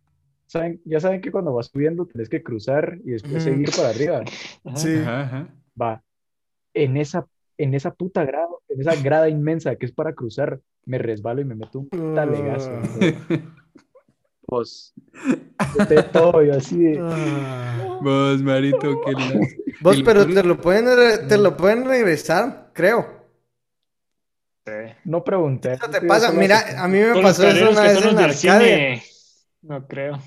[0.46, 0.80] ¿saben?
[0.84, 4.24] Ya saben que cuando vas subiendo tenés que cruzar y después seguir para arriba.
[4.64, 4.76] Ajá.
[4.76, 4.96] Sí.
[4.96, 5.54] Ajá, ajá.
[5.80, 6.02] Va,
[6.74, 10.98] en esa, en esa puta grada, en esa grada inmensa que es para cruzar, me
[10.98, 12.72] resbalo y me meto un talegazo.
[15.76, 16.98] Boté todo yo así de...
[17.02, 17.98] Ah.
[18.02, 19.46] Vos, Marito, qué la-
[19.80, 23.06] Vos, El- pero te lo pueden, re- te lo pueden regresar, creo.
[24.66, 24.72] Sí.
[25.04, 25.74] No pregunté.
[25.74, 26.32] Eso te pasa.
[26.32, 29.02] Mira, a mí me pasó eso una que vez en Arcadia.
[29.62, 30.18] no creo.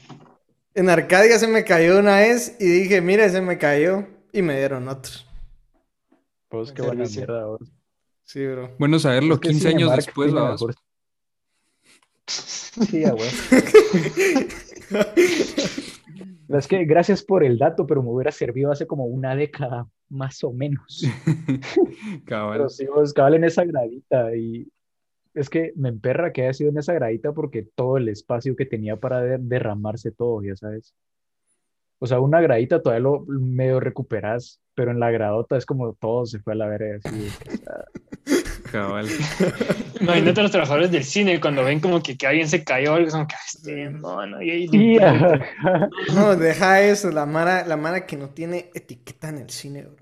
[0.76, 4.08] En Arcadia se me cayó una vez y dije, mira, se me cayó.
[4.32, 5.12] Y me dieron otro.
[6.50, 7.46] Pues qué Buen buena mierda.
[7.46, 7.60] vos.
[8.24, 8.72] Sí, bro.
[8.80, 10.64] Bueno saberlo, Es que 15 años después, vamos.
[12.28, 13.20] Sí, huevo.
[16.50, 20.44] Es que gracias por el dato, pero me hubiera servido hace como una década, más
[20.44, 21.04] o menos.
[22.26, 22.58] Cabal.
[22.58, 24.68] Pero sí, vos, cabal en esa gradita y
[25.34, 28.66] es que me emperra que haya sido en esa gradita porque todo el espacio que
[28.68, 30.94] tenía para de- derramarse todo, ya sabes.
[31.98, 36.26] O sea, una gradita todavía lo medio recuperas, pero en la gradota es como todo
[36.28, 37.00] se fue a la verga.
[37.04, 37.86] así, o sea,
[38.74, 39.08] Cabal.
[40.02, 43.10] Imagínate a los trabajadores del cine cuando ven como que, que alguien se cayó, algo
[43.12, 44.68] son que, "Ah, este, no, no, y ahí.
[46.14, 47.12] No, deja eso.
[47.12, 49.96] La Mara, la Mara que no tiene etiqueta en el cine, bro.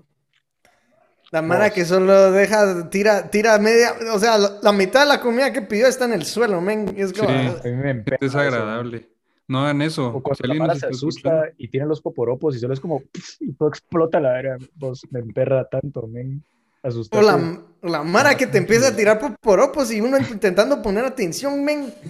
[1.30, 1.74] La Mara Vos.
[1.74, 5.62] que solo deja, tira, tira media, o sea, la, la mitad de la comida que
[5.62, 6.94] pidió está en el suelo, men.
[6.96, 7.34] Es como, Sí.
[7.38, 8.38] ah, A mí me Es eso.
[8.38, 9.08] agradable.
[9.48, 10.08] No hagan eso.
[10.08, 11.54] O cuando Si la alguien mara nos se está asusta escuchando.
[11.58, 13.02] y tiene los poporopos y solo es como
[13.40, 16.42] y todo explota la verga, pues me emperra tanto, men.
[16.82, 21.04] O la, la Mara que te empieza a tirar por poropos y uno intentando poner
[21.04, 21.92] atención, men.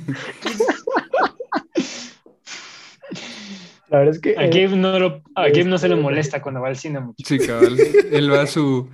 [3.89, 6.03] La verdad es que A eh, Gabe no, lo, a Gabe no se le Este-
[6.03, 7.17] molesta cuando va al cine mucho.
[7.27, 7.79] Sí, cabal.
[8.11, 8.89] Él va a su,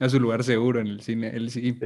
[0.00, 1.30] a su lugar seguro en el cine.
[1.32, 1.78] Él sí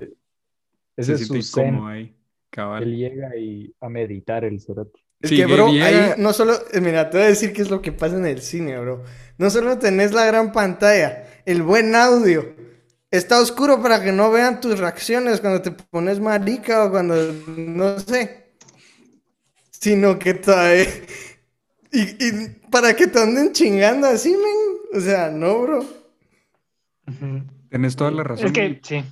[0.96, 2.16] ese se es su ahí.
[2.48, 2.84] Cabal.
[2.84, 5.00] Él llega y a meditar el cerote.
[5.20, 7.70] Es Sí, que, bro, ahí no solo, eh, mira, te voy a decir qué es
[7.70, 9.02] lo que pasa en el cine, bro.
[9.36, 12.53] No solo tenés la gran pantalla, el buen audio.
[13.14, 17.14] Está oscuro para que no vean tus reacciones cuando te pones marica o cuando,
[17.46, 18.56] no sé.
[19.70, 20.88] Sino que todavía...
[21.92, 24.98] Y, y para que te anden chingando así, men.
[24.98, 25.84] O sea, no, bro.
[27.70, 28.46] Tenés toda la razón.
[28.46, 29.04] Es que, sí.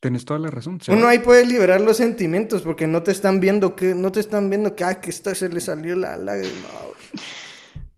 [0.00, 0.80] Tenés toda la razón.
[0.88, 4.48] Uno ahí puede liberar los sentimientos porque no te están viendo que, no te están
[4.48, 6.66] viendo que, ah, que esta se le salió la lágrima.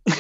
[0.09, 0.17] bro.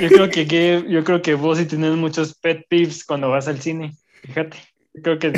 [0.00, 3.48] Yo creo que, que- yo creo que vos sí tenés muchos pet peeves cuando vas
[3.48, 3.94] al cine.
[4.22, 4.56] Fíjate.
[4.94, 5.32] Yo creo que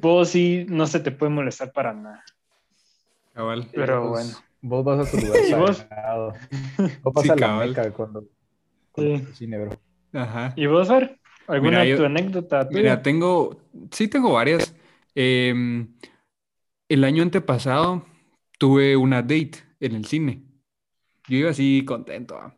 [0.00, 2.24] vos sí no se te puede molestar para nada.
[3.34, 3.68] Cabal.
[3.72, 4.38] Pero Vos- bueno.
[4.60, 5.86] Vos vas a tu lugar ¿Y vos?
[7.02, 8.28] Vos vas Sí, a la meca cuando, Sí.
[8.92, 9.78] cuando vas al cine, bro.
[10.12, 10.52] Ajá.
[10.56, 11.18] ¿Y vos, Fer?
[11.46, 12.80] ¿Alguna Mira, yo- tu anécdota tuya?
[12.80, 13.60] Mira, tengo,
[13.92, 14.74] sí tengo varias.
[15.14, 15.88] Em,
[16.88, 18.04] el año antepasado
[18.58, 20.42] tuve una date en el cine.
[21.28, 22.36] Yo iba así contento.
[22.38, 22.54] ah.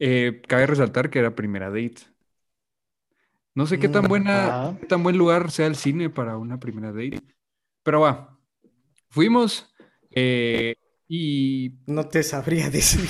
[0.00, 2.02] Eh, cabe resaltar que era primera date.
[3.54, 6.60] No sé qué tan Mm, buena, qué tan buen lugar sea el cine para una
[6.60, 7.20] primera date.
[7.82, 8.38] Pero va,
[9.10, 9.74] fuimos
[10.12, 10.76] eh,
[11.08, 13.08] y No te sabría decir.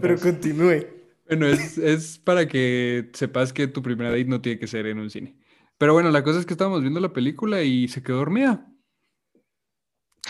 [0.00, 0.78] Pero continúe.
[1.26, 4.98] Bueno, es, es para que sepas que tu primera date no tiene que ser en
[4.98, 5.36] un cine.
[5.78, 8.69] Pero bueno, la cosa es que estábamos viendo la película y se quedó dormida.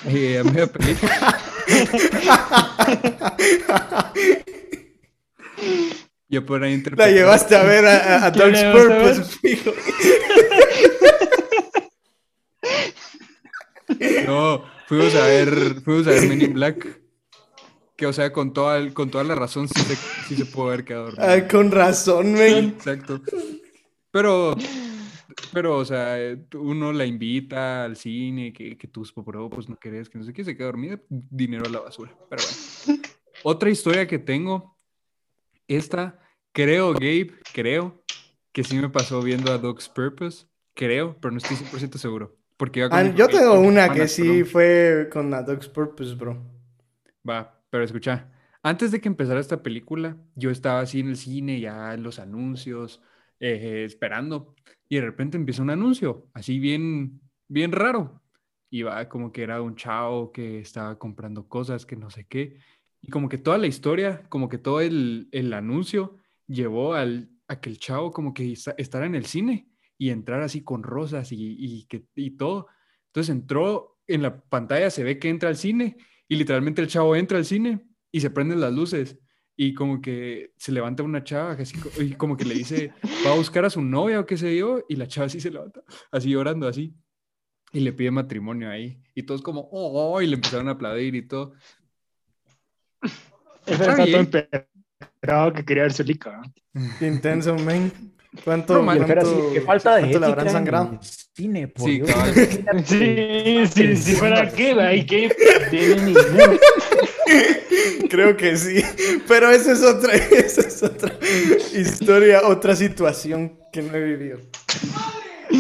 [0.07, 1.39] Eh, a media película.
[6.29, 7.13] Yo por ahí La interpreté.
[7.13, 8.87] llevaste a ver a, a, a ¿Quién Dog's la ver?
[8.87, 9.73] Purpose, fijo.
[14.27, 17.01] No, fuimos a ver, fuimos a ver Men in Black.
[17.97, 19.97] Que, o sea, con toda, el- con toda la razón sí se,
[20.29, 21.13] sí se pudo haber quedado.
[21.19, 22.75] Ay, con razón, men.
[22.79, 23.21] Exacto.
[24.11, 24.57] Pero,
[25.53, 30.09] pero, o sea, eh, uno la invita al cine, que, que tus pues no querés,
[30.09, 32.15] que no sé qué, se queda dormida, dinero a la basura.
[32.29, 33.03] Pero bueno.
[33.43, 34.79] Otra historia que tengo,
[35.67, 36.21] esta,
[36.53, 38.03] creo, Gabe, creo,
[38.53, 42.37] que sí me pasó viendo a Dog's Purpose, creo, pero no estoy 100% seguro.
[42.57, 44.47] Porque Ah, yo tengo una que sí perdón.
[44.47, 46.37] fue con a Dog's Purpose, bro.
[47.27, 48.31] Va, pero escucha,
[48.63, 52.19] antes de que empezara esta película, yo estaba así en el cine, ya en los
[52.19, 53.01] anuncios,
[53.41, 54.55] eh, esperando,
[54.89, 58.23] y de repente empieza un anuncio, así bien, bien raro.
[58.73, 62.59] Y va como que era un chavo que estaba comprando cosas, que no sé qué.
[63.01, 67.61] Y como que toda la historia, como que todo el, el anuncio llevó al, a
[67.61, 71.33] que el chavo como que esta- estar en el cine y entrar así con rosas
[71.33, 72.69] y, y, que, y todo.
[73.07, 75.97] Entonces entró, en la pantalla se ve que entra al cine
[76.29, 79.19] y literalmente el chavo entra al cine y se prenden las luces
[79.57, 82.93] y como que se levanta una chava así, y como que le dice,
[83.27, 85.51] va a buscar a su novia o qué sé yo, y la chava así se
[85.51, 86.95] levanta, así llorando así,
[87.73, 89.01] y le pide matrimonio ahí.
[89.15, 91.53] Y todos como, oh, oh", y le empezaron a aplaudir y todo.
[93.67, 94.21] Ese todo bien.
[94.21, 96.41] emperrado que quería ver su lica.
[97.01, 97.93] Intenso, men.
[98.45, 100.93] ¿Cuánto, No, sí, cuánto- qué falta de habrán ética en sangrado?
[100.93, 102.11] el cine, por Sí, Dios.
[102.11, 102.35] cabal.
[102.87, 105.29] Sí, sí, si fuera que, ahí que.
[108.11, 108.83] Creo que sí.
[109.29, 111.13] Pero esa es otra, esa es otra
[111.75, 114.39] historia, otra situación que no he vivido.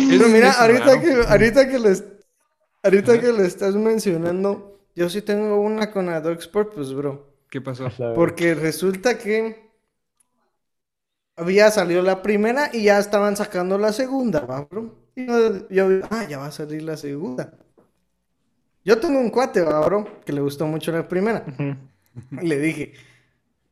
[0.08, 2.04] Pero mira, ahorita que, ahorita que lo, es-
[2.82, 7.26] ahorita que lo estás mencionando, yo sí tengo una con a Dog's Purpose, bro.
[7.50, 7.88] ¿Qué pasó?
[8.14, 9.70] Porque resulta que
[11.36, 14.94] había salido la primera y ya estaban sacando la segunda, ¿va, bro?
[15.16, 17.52] Y yo, yo, ah, ya va a salir la segunda.
[18.84, 20.22] Yo tengo un cuate, ¿va, bro?
[20.24, 21.52] Que le gustó mucho la primera.
[22.40, 22.94] Y le dije,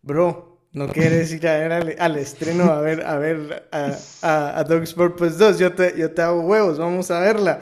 [0.03, 4.61] bro, ¿no quieres ir a ver al, al estreno a ver, a ver a, a,
[4.61, 5.59] a Dog's Purpose 2?
[5.59, 7.61] Yo te, yo te hago huevos, vamos a verla.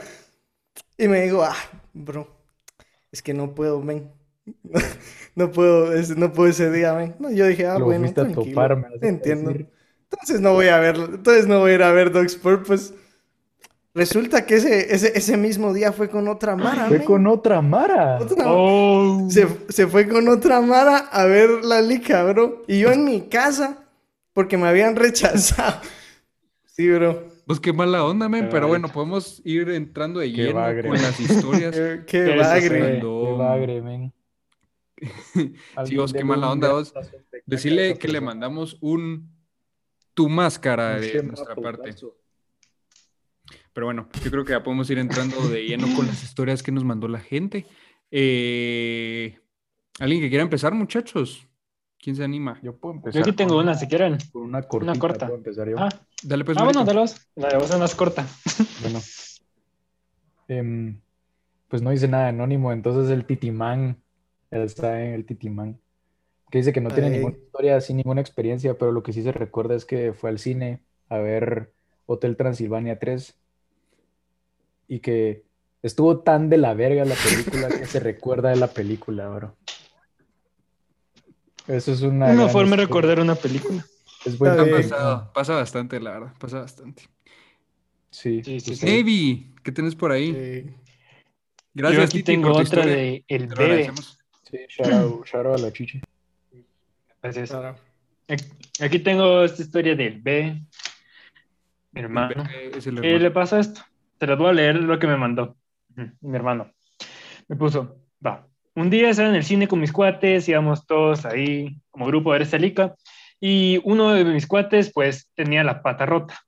[0.99, 1.57] Y me dijo, ah,
[1.95, 2.29] bro,
[3.13, 4.13] es que no puedo, men.
[5.37, 7.17] No puedo, es- no puedo ese día, men.
[7.19, 9.51] No, yo dije, ah, Lo bueno, tranquilo, topar, me vas a entiendo.
[10.11, 12.95] Entonces no voy a ver, entonces no voy a ir a ver Dog's Purpose.
[13.97, 18.19] Resulta que ese, ese, ese mismo día fue con otra Mara, Fue con otra Mara.
[18.21, 19.27] Otra- Oh.
[19.31, 22.63] se, se fue con otra Mara a ver la lica, bro.
[22.69, 23.85] Y yo en mi casa,
[24.35, 25.81] porque me habían rechazado.
[26.67, 27.25] Sí, bro.
[27.47, 31.75] Pues qué mala onda, men, pero bueno, podemos ir entrando de lleno con las historias.
[32.07, 32.81] Qué, bagre.
[33.01, 34.13] Cuando- Qué bagre, men.
[35.87, 36.93] Sí, vos, qué mala onda, vos.
[37.47, 39.31] Decirle que le mandamos un
[40.13, 41.95] tu máscara de nuestra parte.
[43.77, 46.73] Pero bueno, yo creo que ya podemos ir entrando de lleno con las historias que
[46.73, 47.67] nos mandó la gente.
[48.11, 49.38] Eh,
[49.98, 51.46] ¿Alguien que quiera empezar, muchachos?
[51.98, 52.59] ¿Quién se anima?
[52.63, 53.21] Yo puedo empezar.
[53.21, 54.17] Yo aquí tengo una, si quieren.
[54.33, 54.98] Con una cortita.
[54.98, 55.27] corta.
[55.27, 55.77] puedo empezar yo.
[55.79, 55.90] Ah,
[56.23, 57.29] Dale pues, ah bueno, dale vos.
[57.35, 58.27] La de vos es más corta.
[58.81, 58.98] Bueno.
[60.48, 60.98] Em,
[61.69, 64.00] pues no dice nada anónimo, entonces el Titimán,
[64.50, 65.79] está en el Titimán,
[66.50, 67.17] que dice que no tiene Ay.
[67.17, 70.38] ninguna historia, así ninguna experiencia, pero lo que sí se recuerda es que fue al
[70.38, 70.81] cine
[71.11, 71.75] a ver
[72.07, 73.37] Hotel Transilvania 3
[74.89, 75.45] y que
[75.83, 79.57] estuvo tan de la verga la película que se recuerda de la película, bro.
[81.67, 83.85] Eso es una, Una forma de recordar una película.
[84.25, 84.77] Es buen Está Ha bien.
[84.77, 84.91] Titimán.
[84.99, 87.03] pasado, pasa bastante, la verdad, pasa bastante.
[88.11, 88.87] Sí, Sí, sí, pues sí.
[88.87, 90.33] Navy, ¿qué tenés por ahí?
[90.33, 90.75] Sí.
[91.75, 92.95] Gracias, Yo aquí Titi, tengo por tu otra historia.
[92.97, 93.65] de El Te lo Bebé.
[93.73, 94.19] agradecemos.
[94.51, 96.01] Sí, shout out, shout out a la chichi.
[97.23, 97.53] Gracias.
[98.81, 100.61] Aquí- tengo esta historia del B,
[101.93, 102.45] mi hermano.
[102.75, 103.83] Es el ¿Qué le pasó esto?
[104.19, 105.56] Te lo voy a leer lo que me mandó
[106.21, 106.71] mi hermano.
[107.48, 111.79] Me puso, va, un día estaba en el cine con mis cuates, íbamos todos ahí
[111.90, 112.94] como grupo de Arestalica,
[113.40, 116.38] y uno de mis cuates pues tenía la pata rota.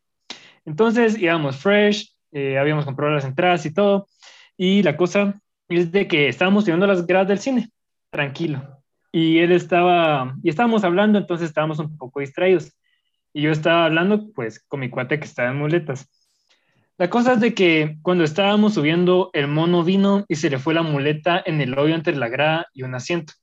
[0.64, 4.08] Entonces íbamos fresh, eh, habíamos comprado las entradas y todo,
[4.56, 7.70] y la cosa es de que estábamos viendo las gradas del cine,
[8.10, 8.82] tranquilo.
[9.10, 12.72] Y él estaba, y estábamos hablando, entonces estábamos un poco distraídos.
[13.32, 16.10] Y yo estaba hablando pues con mi cuate que estaba en muletas.
[16.98, 20.74] La cosa es de que cuando estábamos subiendo, el mono vino y se le fue
[20.74, 23.34] la muleta en el hoyo entre la grada y un asiento.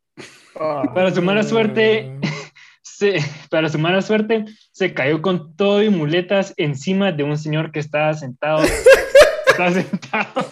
[0.94, 2.20] Para su mala suerte,
[2.82, 3.18] se,
[3.50, 4.44] para su mala suerte,
[4.74, 8.62] se cayó con todo y muletas encima de un señor que estaba sentado.
[9.48, 10.52] estaba sentado.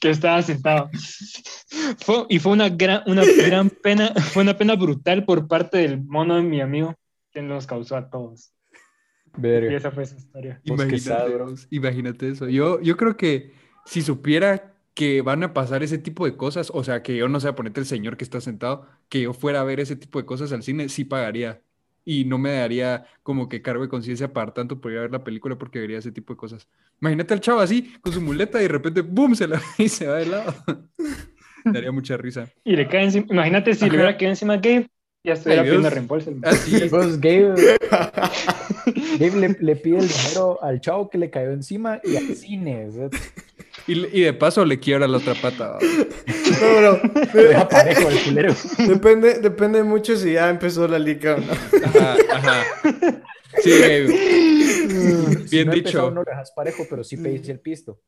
[0.00, 0.90] Que estaba sentado.
[1.98, 6.04] Fue- y fue una gran, una gran pena, fue una pena brutal por parte del
[6.04, 6.94] mono de mi amigo,
[7.32, 8.52] que nos causó a todos.
[9.36, 9.74] Y Verga.
[9.74, 10.62] esa fue su historia.
[10.66, 11.38] Pues Imagínate,
[11.70, 12.48] imagínate eso.
[12.48, 13.52] Yo, yo creo que
[13.84, 17.40] si supiera que van a pasar ese tipo de cosas, o sea, que yo no
[17.40, 20.26] sé, ponerte el señor que está sentado, que yo fuera a ver ese tipo de
[20.26, 21.62] cosas al cine, sí pagaría.
[22.04, 25.10] Y no me daría como que cargo de conciencia para tanto por ir a ver
[25.12, 26.68] la película porque vería ese tipo de cosas.
[27.00, 29.34] Imagínate al chavo así, con su muleta y de repente, ¡boom!
[29.34, 30.54] se la y se va de lado.
[31.72, 32.52] Daría mucha risa.
[32.64, 33.26] Y le cae encima.
[33.30, 33.96] Imagínate si le Ajá.
[33.96, 34.88] hubiera quedado encima a Gabe,
[35.24, 36.30] ya Ay, pidiendo reembolso.
[36.30, 37.54] el- Así, Pues Gabe,
[39.18, 42.88] Gabe le, le pide el dinero al chavo que le cayó encima y al cine.
[43.86, 45.78] y, y de paso le quiebra la otra pata.
[46.60, 47.00] No, bro.
[47.32, 48.54] lo deja parejo el culero.
[48.86, 51.52] Depende, depende mucho si ya empezó la liga o no.
[51.84, 52.64] Ajá, ajá.
[53.62, 54.08] Sí, Gabe.
[54.08, 55.88] Si Bien no ha dicho.
[55.88, 58.00] empezado, no dejas parejo, pero sí pedís el pisto.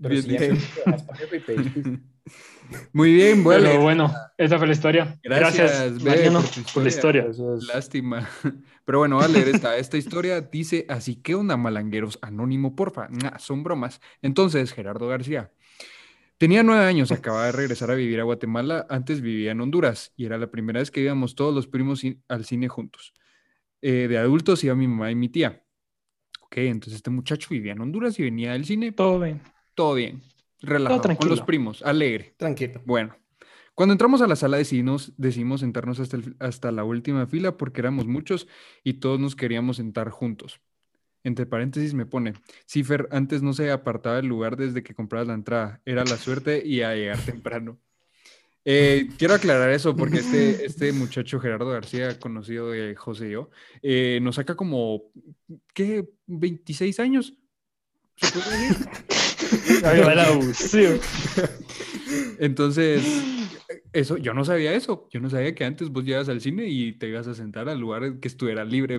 [0.00, 0.52] Pero Bien si ya dicho.
[0.52, 1.90] empezó, lo dejas parejo y pedís pisto.
[2.92, 3.64] Muy bien, bueno.
[3.68, 5.18] Pero bueno, esa fue la historia.
[5.22, 7.26] Gracias, Gracias, Bebe, por tu por la historia.
[7.72, 8.28] Lástima.
[8.84, 9.76] Pero bueno, voy a leer esta.
[9.76, 12.18] Esta historia dice así, ¿qué onda, malangueros?
[12.22, 13.08] Anónimo, porfa.
[13.08, 14.00] Nah, son bromas.
[14.22, 15.52] Entonces, Gerardo García.
[16.38, 20.24] Tenía nueve años, acababa de regresar a vivir a Guatemala, antes vivía en Honduras y
[20.24, 23.12] era la primera vez que íbamos todos los primos al cine juntos.
[23.82, 25.62] Eh, de adultos iba mi mamá y mi tía.
[26.40, 29.42] Ok, entonces este muchacho vivía en Honduras y venía del cine, Todo bien.
[29.74, 30.22] todo bien,
[30.60, 32.34] relajado, con los primos, alegre.
[32.36, 32.80] Tranquilo.
[32.84, 33.16] Bueno,
[33.74, 37.80] cuando entramos a la sala decidimos, decidimos sentarnos hasta, el- hasta la última fila porque
[37.80, 38.46] éramos muchos
[38.84, 40.60] y todos nos queríamos sentar juntos.
[41.22, 42.32] Entre paréntesis me pone,
[42.66, 46.16] sí, Fer, antes no se apartaba el lugar desde que comprabas la entrada, era la
[46.16, 47.78] suerte y a llegar temprano.
[48.64, 53.50] Eh, quiero aclarar eso porque este, este muchacho Gerardo García, conocido de José y yo,
[53.82, 55.04] eh, nos saca como,
[55.74, 56.06] ¿qué?
[56.26, 57.34] ¿26 años?
[58.16, 58.86] ¿Se puede decir?
[62.38, 63.02] Entonces,
[63.92, 65.08] eso, yo no sabía eso.
[65.10, 67.78] Yo no sabía que antes vos llegas al cine y te ibas a sentar al
[67.78, 68.98] lugar que estuviera libre.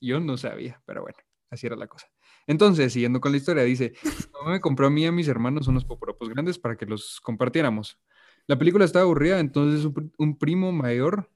[0.00, 1.18] Yo no sabía, pero bueno,
[1.50, 2.08] así era la cosa.
[2.46, 3.92] Entonces, siguiendo con la historia, dice,
[4.32, 7.20] mamá me compró a mí y a mis hermanos unos poporopos grandes para que los
[7.20, 7.98] compartiéramos.
[8.46, 11.30] La película estaba aburrida, entonces un primo mayor,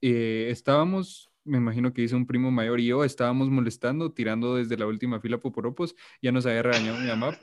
[0.00, 4.78] eh, estábamos, me imagino que dice un primo mayor y yo, estábamos molestando, tirando desde
[4.78, 7.38] la última fila poporopos, ya nos había regañado mi mamá,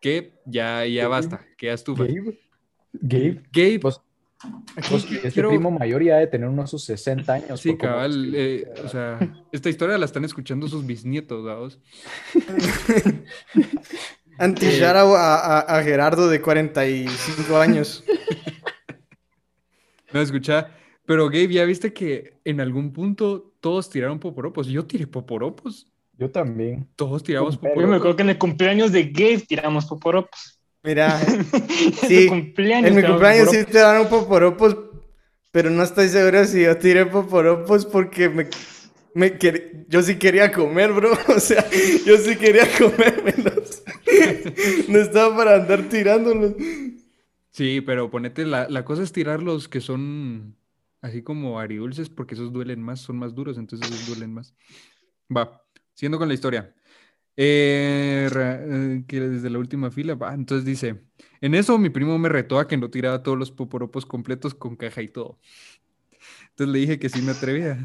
[0.00, 2.04] que ya, ya basta, que ya estufa.
[2.04, 2.38] Gabe,
[2.92, 4.00] Gabe, Gabe, pues,
[4.88, 7.60] pues, este quiero- primo mayor ya de tener unos sus 60 años.
[7.60, 9.18] Sí, cabal, eh, o sea,
[9.52, 11.80] esta historia la están escuchando sus bisnietos, ¿vaos?
[14.38, 18.04] Anti a, a, a Gerardo de 45 años.
[20.10, 20.70] No, escucha,
[21.04, 24.66] pero Gabe, ¿ya viste que en algún punto todos tiraron poporopos?
[24.66, 26.88] Yo tiré poporopos, Yo también.
[26.96, 27.96] todos tiramos Pero Yo me poporopos.
[28.00, 30.60] acuerdo que en el cumpleaños de Gabe tiramos poporopos.
[30.82, 31.18] Mira,
[32.08, 33.72] Sí, cumpleaños en mi cumpleaños sí poporopos.
[33.72, 34.76] te dan poporopos,
[35.52, 38.48] pero no estoy seguro si yo tiré poporopos porque me,
[39.14, 41.12] me quer- yo sí quería comer, bro.
[41.36, 41.64] O sea,
[42.04, 43.82] yo sí quería comérmelos.
[44.88, 46.54] No estaba para andar tirándolos.
[47.50, 50.56] Sí, pero ponete, la, la cosa es tirar los que son
[51.00, 54.54] así como aridulces, porque esos duelen más, son más duros, entonces esos duelen más.
[55.34, 55.62] Va,
[55.98, 56.72] siguiendo con la historia.
[57.36, 61.02] Eh, eh, que desde la última fila, va, entonces dice,
[61.40, 64.76] en eso mi primo me retó a que no tiraba todos los poporopos completos con
[64.76, 65.38] caja y todo.
[66.50, 67.84] Entonces le dije que sí me atrevía.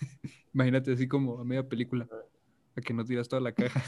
[0.54, 2.06] Imagínate así como a media película,
[2.76, 3.82] a que no tiras toda la caja.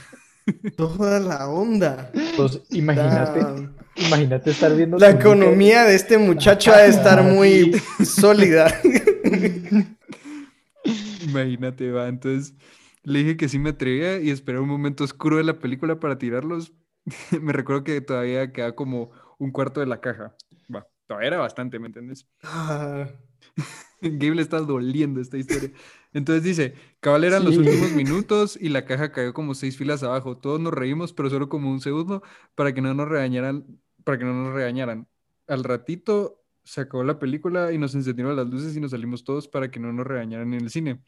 [0.78, 2.10] Toda la onda.
[2.34, 4.96] Pues imagínate, imagínate estar viendo.
[4.96, 8.80] La economía de este muchacho ha de estar muy sólida.
[11.22, 12.08] Imagínate, va.
[12.08, 12.54] Entonces
[13.08, 16.18] le dije que sí me atrevía y esperé un momento oscuro de la película para
[16.18, 16.72] tirarlos.
[17.42, 20.36] Me recuerdo que todavía quedaba como un cuarto de la caja.
[20.74, 22.28] Va, todavía era bastante, ¿me entiendes?
[22.42, 23.08] Ah,
[24.02, 25.70] Gabe le está doliendo esta historia.
[26.12, 30.36] Entonces dice, cabal eran los últimos minutos y la caja cayó como seis filas abajo.
[30.36, 32.22] Todos nos reímos, pero solo como un segundo
[32.54, 35.08] para que no nos regañaran, para que no nos regañaran.
[35.46, 39.48] Al ratito se acabó la película y nos encendieron las luces y nos salimos todos
[39.48, 41.02] para que no nos regañaran en el cine.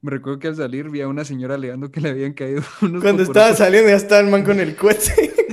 [0.00, 3.02] Me recuerdo que al salir vi a una señora alegando que le habían caído unos
[3.02, 5.34] Cuando estaba saliendo ya estaba el man con el cohete.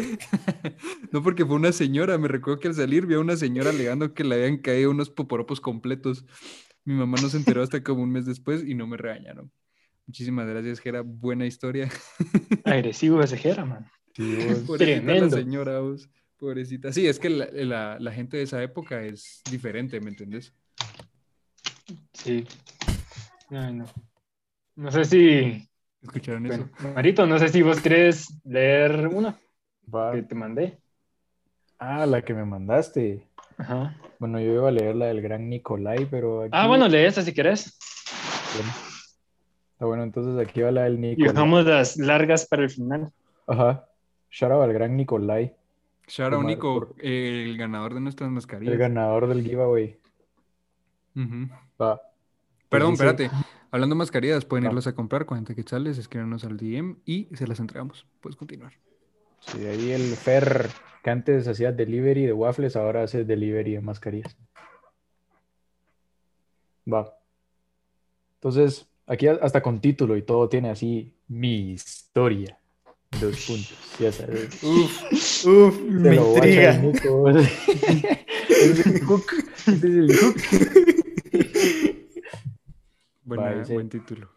[1.11, 2.17] No, porque fue una señora.
[2.17, 5.09] Me recuerdo que al salir vi a una señora alegando que le habían caído unos
[5.09, 6.25] poporopos completos.
[6.83, 9.49] Mi mamá no se enteró hasta como un mes después y no me regañaron.
[10.07, 11.01] Muchísimas gracias, Jera.
[11.05, 11.89] Buena historia.
[12.65, 13.89] Agresivo ese Jera, man.
[14.15, 15.37] Pobrecita la Tremendo.
[15.37, 16.09] señora, vos.
[16.37, 16.91] Pobrecita.
[16.91, 20.53] Sí, es que la, la- la gente de esa época es diferente, ¿me entendés?
[22.13, 22.45] Sí.
[23.51, 23.85] Ay, no.
[24.75, 25.67] No sé si.
[26.01, 26.69] ¿Escucharon eso?
[26.93, 29.35] Marito, no sé si vos querés leer una
[29.93, 30.11] Va.
[30.11, 30.77] que te mandé.
[31.79, 33.25] Ah, la que me mandaste.
[33.57, 33.95] Ajá.
[34.19, 36.49] Bueno, yo iba a leer la del gran Nicolai, pero aquí...
[36.53, 37.77] Ah, bueno, lee esa si querés.
[38.55, 38.71] Bueno.
[39.73, 41.33] Está bueno, entonces aquí va la del Y Nicolai.
[41.33, 43.11] dejamos las largas para el final.
[43.47, 43.85] Ajá.
[44.29, 45.53] Shout out al gran Nicolai,
[46.07, 48.73] Shout out, Nico, por- el ganador de nuestras mascarillas.
[48.73, 49.97] el ganador del giveaway.
[51.81, 51.99] Va.
[52.75, 53.35] Perdón, dice- espérate.
[53.71, 54.69] Hablando de mascarillas, pueden Ah.
[54.69, 58.05] irlas a comprar 40 quetzales, escríbanos al DM y se las entregamos.
[58.21, 58.73] Puedes continuar.
[59.41, 60.69] Sí, ahí el Fer,
[61.03, 64.37] que antes hacía delivery de waffles, ahora hace delivery de mascarillas.
[66.91, 67.13] Va.
[68.35, 72.57] Entonces, aquí hasta con título y todo tiene así mi historia.
[73.19, 73.77] Dos puntos.
[73.99, 74.61] Ya sabes.
[74.63, 75.11] Uf,
[75.47, 76.71] uf, me intriga.
[78.49, 79.25] Ese es el hook.
[79.67, 80.35] Ese es el hook.
[83.25, 84.29] Buena- dice- Buen título.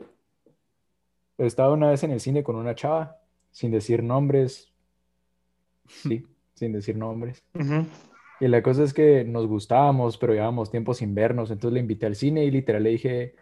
[1.39, 3.17] Estaba una vez en el cine con una chava,
[3.53, 4.73] sin decir nombres.
[5.89, 6.23] Sí,
[6.55, 7.43] sin decir nombres.
[8.41, 11.51] Y la cosa es que nos gustábamos, pero llevábamos tiempo sin vernos.
[11.51, 13.35] Entonces le invité al cine y literal le dije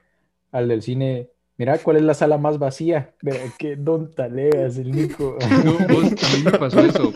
[0.52, 1.28] al del cine,
[1.58, 3.14] mira, ¿cuál es la sala más vacía?
[3.20, 5.36] Verá, qué don talegas el Nico.
[5.64, 7.12] No, vos, a mí me pasó eso.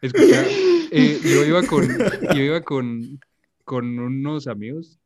[0.00, 0.42] Escucha,
[0.90, 1.86] eh, yo iba con,
[2.34, 3.20] yo iba con,
[3.64, 4.98] con unos amigos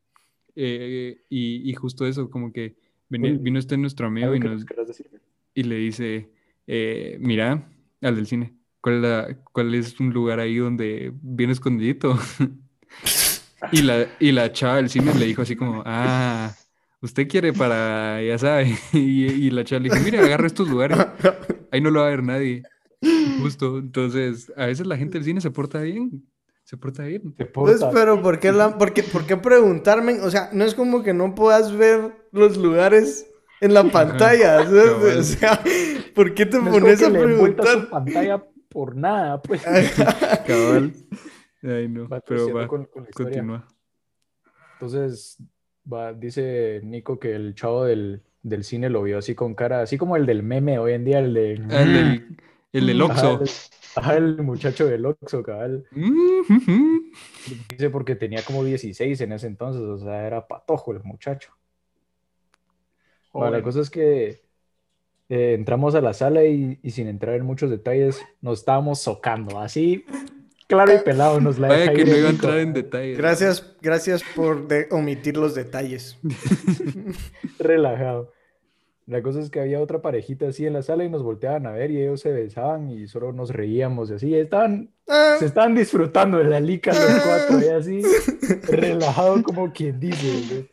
[0.57, 2.75] eh, y, y justo eso, como que
[3.09, 3.37] Uy.
[3.37, 4.65] vino este nuestro amigo y, nos,
[5.53, 6.29] y le dice,
[6.67, 7.69] eh, mira,
[8.01, 12.17] al del cine, ¿cuál es, la- cuál es un lugar ahí donde viene escondidito?
[13.71, 16.53] Y la, y la chava del cine le dijo así como, ah,
[17.01, 18.75] usted quiere para, ya sabe.
[18.93, 20.97] Y, y la chava le dijo, mire, agarra estos lugares,
[21.71, 22.63] ahí no lo va a ver nadie.
[23.41, 26.23] Justo, entonces, a veces la gente del cine se porta bien,
[26.67, 27.33] se porta bien.
[27.33, 30.19] Te Pues, porta- pero ¿por qué, la, por, qué, por qué preguntarme?
[30.19, 33.25] O sea, no es como que no puedas ver los lugares
[33.61, 34.59] en la pantalla.
[35.17, 35.61] O sea,
[36.13, 37.89] ¿por qué te No es como pones que a a su preguntar?
[37.89, 39.63] pantalla por nada, pues.
[40.45, 40.91] Cabal.
[41.63, 43.31] Ay, no, Va pero va, con- con la historia.
[43.39, 43.67] continúa.
[44.73, 45.37] Entonces,
[45.91, 49.97] va, dice Nico que el chavo del, del cine lo vio así con cara, así
[49.97, 51.61] como el del meme hoy en día, el de...
[51.71, 52.37] Ah, El del,
[52.73, 53.39] el del Oxxo.
[54.15, 55.85] El, muchacho del Oxxo, cabal.
[55.91, 57.03] Mm, ujú.
[57.69, 61.51] Dice porque tenía como 16 en ese entonces, o sea, era patojo el muchacho.
[63.33, 64.41] Bueno, la cosa es que
[65.29, 69.59] eh, entramos a la sala y, y sin entrar en muchos detalles, nos estábamos socando,
[69.59, 70.05] así,
[70.67, 73.17] claro y pelado, nos la Vaya que no iba a entrar en detalles.
[73.17, 76.17] Gracias, gracias por de- omitir los detalles.
[77.59, 78.31] relajado.
[79.07, 81.71] La cosa es que había otra parejita así en la sala y nos volteaban a
[81.71, 84.35] ver y ellos se besaban y solo nos reíamos y así.
[84.35, 88.01] Estaban, Ah, se estaban disfrutando de la lica los cuatro y así,
[88.67, 90.67] relajado como quien dice.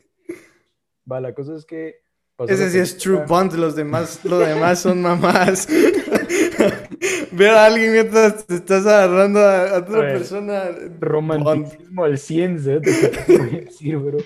[1.11, 2.01] Va, la cosa es que...
[2.49, 5.69] ese sí es true bond, los demás, lo demás son mamás.
[7.31, 10.65] Ver a alguien mientras te estás agarrando a, a otra A persona.
[10.71, 11.01] Bond.
[11.01, 13.27] Romanticismo al 100, ¿sabes?
[13.27, 14.19] Te decir, bro.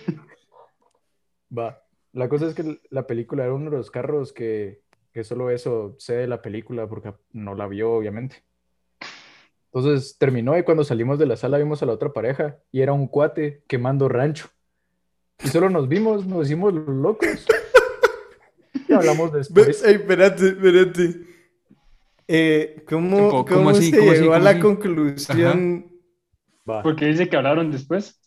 [1.51, 1.83] Va.
[2.13, 4.81] La cosa es que la película era uno de los carros que,
[5.13, 8.45] que solo eso sé de la película porque no la vio, obviamente.
[9.73, 12.93] Entonces terminó y cuando salimos de la sala vimos a la otra pareja y era
[12.95, 14.49] un cuate quemando rancho.
[15.45, 17.47] Y solo nos vimos, nos hicimos locos.
[18.89, 19.85] Y hablamos después.
[19.85, 21.21] ey, espérate, espérate.
[22.27, 23.91] Eh, ¿cómo, ¿Cómo- cómo así?
[23.91, 24.21] se ¿Cómo así?
[24.21, 24.61] llegó a ¿Cómo la así?
[24.61, 25.93] conclusión?
[26.83, 28.21] Porque dice que hablaron después.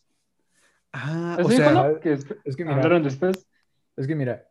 [0.93, 1.99] Ah, ¿Así o sea?
[2.01, 3.47] Que Es que mira, hablaron después.
[4.01, 4.47] Es que mira,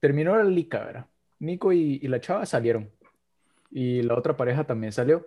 [0.00, 1.06] terminó la lica, ¿verdad?
[1.38, 2.90] Nico y, y la chava salieron.
[3.70, 5.26] Y la otra pareja también salió.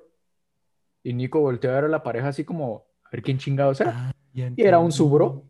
[1.04, 3.94] Y Nico volteó a ver a la pareja así como, a ver quién chingados era.
[4.10, 5.44] ah, Y era un subro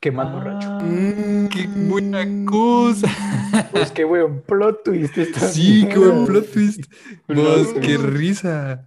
[0.00, 0.68] quemando rancho.
[0.70, 1.48] Ah, Mm.
[1.48, 3.08] ¡Qué buena cosa!
[3.72, 6.84] Pues qué weón, plot twist esta Sí, qué buen plot twist.
[7.26, 7.78] Twist.
[7.80, 8.86] qué risa.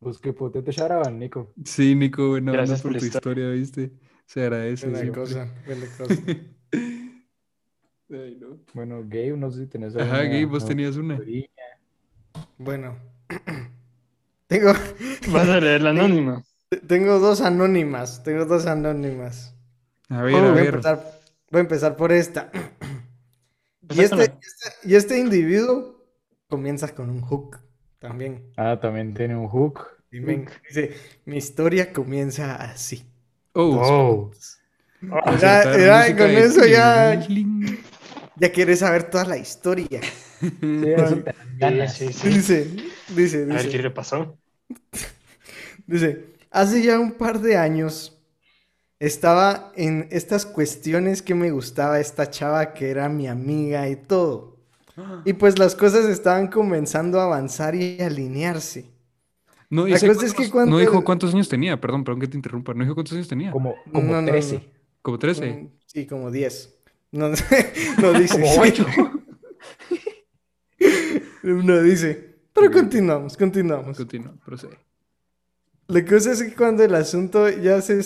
[0.00, 1.52] Pues qué potente sharaban, Nico.
[1.64, 3.92] Sí, Nico, buena onda Gracias por por tu historia, ¿viste?
[4.26, 4.86] Se agradece.
[4.86, 5.20] Buena siempre.
[5.22, 6.22] cosa, buena cosa.
[8.12, 8.58] Ay, no.
[8.74, 11.16] Bueno, Gabe, no sé si tenés Ajá, alguna- Gabe, vos no, tenías una.
[11.16, 11.46] teoría.
[12.58, 12.96] Bueno,
[14.46, 14.72] tengo,
[15.32, 16.42] Vas a leer la anónima.
[16.86, 18.22] tengo dos anónimas.
[18.22, 19.54] Tengo dos anónimas.
[20.08, 20.66] A ver, Oh, a Voy a ver.
[20.74, 22.50] empezar, voy a empezar por esta.
[23.90, 26.02] Y este, este- y este individuo
[26.48, 27.58] comienza con un hook
[27.98, 28.44] también.
[28.56, 29.80] Ah, también tiene un hook.
[30.10, 30.94] Y me- dice,
[31.26, 33.04] mi historia comienza así.
[33.52, 34.30] Oh, Oh.
[35.02, 35.18] Ya,
[35.60, 37.26] acertar ya, música con eso ya.
[38.36, 40.00] Ya quieres saber toda la historia.
[40.70, 41.94] Sí, eso te dan Sí, ganas.
[41.94, 42.28] sí, sí.
[42.30, 44.38] Dice, dice, A ver qué dice, le pasó.
[45.86, 48.18] dice, hace ya un par de años
[49.00, 54.58] estaba en estas cuestiones que me gustaba esta chava que era mi amiga y todo.
[55.24, 58.90] Y pues las cosas estaban comenzando a avanzar y a alinearse.
[59.70, 62.20] No, La dice cosa es cuántos- que cuando no dijo cuántos años tenía, perdón, perdón
[62.20, 62.74] que te interrumpa.
[62.74, 63.50] No dijo cuántos años tenía.
[63.52, 64.30] Como, como No, no, no.
[64.30, 64.60] 13.
[65.00, 65.52] Como 13.
[65.52, 66.74] Mm, Sí, como 10.
[67.12, 67.28] No,
[68.00, 68.34] no dice.
[68.40, 68.86] Como 8.
[71.42, 72.36] No dice.
[72.52, 73.96] Pero continuamos, continuamos.
[73.96, 74.78] Continúa, procede.
[75.88, 78.00] La cosa es que cuando el asunto ya se...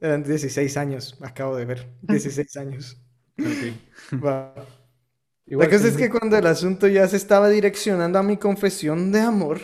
[0.00, 1.88] eran 16 años, acabo de ver.
[2.02, 3.00] 16 años.
[3.36, 4.54] Igual
[5.46, 9.20] La cosa es que cuando el asunto ya se estaba direccionando a mi confesión de
[9.20, 9.60] amor,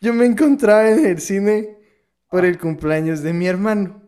[0.00, 1.76] yo me encontraba en el cine
[2.30, 3.99] por el cumpleaños de mi hermano.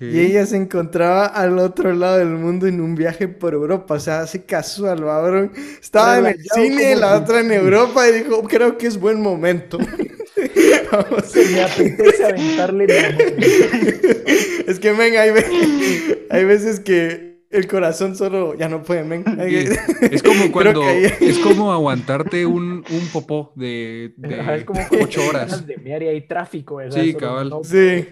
[0.00, 3.94] Y ella se encontraba al otro lado del mundo en un viaje por Europa.
[3.94, 5.52] O sea, así casual, cabrón.
[5.80, 9.20] Estaba en el cine, como la otra en Europa, y dijo, creo que es buen
[9.20, 9.78] momento.
[10.92, 11.24] Vamos.
[11.26, 12.86] Se me apetece aventarle.
[14.66, 19.24] Es que, men, hay, ve- hay veces que el corazón solo ya no puede, men.
[20.10, 24.80] Es como cuando ahí- es como aguantarte un, un popó de, de Ajá, es como
[24.88, 25.66] cuando ocho horas.
[25.66, 26.76] de mear y hay tráfico.
[26.76, 27.00] ¿verdad?
[27.00, 27.50] Sí, Solo cabal.
[27.50, 28.06] no Sí.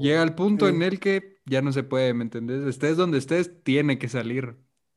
[0.00, 0.74] Llega al punto Sí.
[0.74, 2.66] en el que ya no se puede, ¿me entendés?
[2.66, 4.56] Estés donde estés, tiene que salir.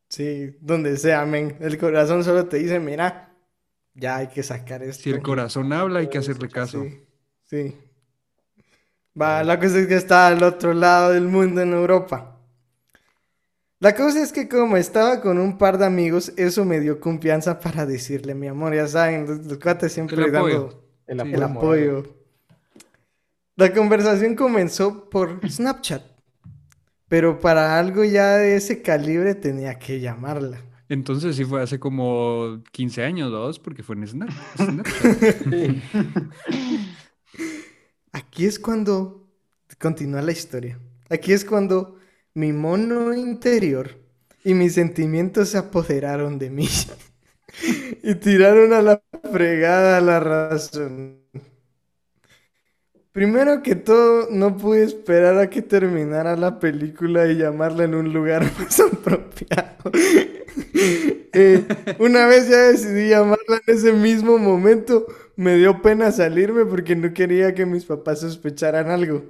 [0.09, 1.57] Sí, donde sea, men.
[1.59, 3.33] El corazón solo te dice, mira,
[3.95, 5.03] ya hay que sacar esto.
[5.03, 6.83] Si el corazón habla, hay que hacerle caso.
[6.83, 6.99] Sí,
[7.45, 7.75] sí.
[9.19, 12.34] Va, la cosa es que está al otro lado del mundo en Europa.
[13.79, 17.59] La cosa es que como estaba con un par de amigos, eso me dio confianza
[17.59, 20.59] para decirle mi amor, ya saben, los, los cuates siempre El apoyo.
[20.61, 21.33] dando El Sí.
[21.35, 22.03] el apoyo.
[23.57, 26.01] La conversación comenzó por Snapchat,
[27.07, 30.61] pero para algo ya de ese calibre tenía que llamarla.
[30.89, 34.29] Entonces sí fue hace como 15 años, dos, porque fue en Snap.
[34.57, 35.43] Snapchat.
[35.49, 35.81] Sí.
[38.11, 39.27] Aquí es cuando
[39.79, 40.79] continúa la historia.
[41.09, 41.97] Aquí es cuando
[42.35, 43.91] mi mono interior
[44.43, 46.67] y mis sentimientos se apoderaron de mí
[48.03, 51.21] y tiraron a la fregada la razón.
[53.13, 58.11] Primero que todo, no pude esperar a que terminara la película y llamarla en un
[58.11, 59.91] lugar más apropiado.
[61.37, 61.65] Eh,
[61.99, 65.05] una vez ya decidí llamarla en ese mismo momento,
[65.35, 69.21] me dio pena salirme porque no quería que mis papás sospecharan algo.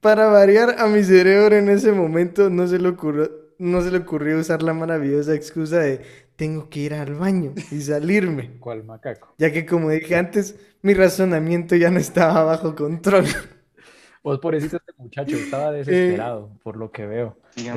[0.00, 3.98] Para variar, a mi cerebro en ese momento no se le ocurrió, no se le
[3.98, 6.02] ocurrió usar la maravillosa excusa de
[6.36, 9.34] tengo que ir al baño y salirme, ¿Cuál macaco?
[9.38, 13.24] ya que como dije antes, mi razonamiento ya no estaba bajo control.
[14.22, 17.38] Vos, pobrecito, este muchacho estaba desesperado, por lo que veo.
[17.56, 17.68] Sí.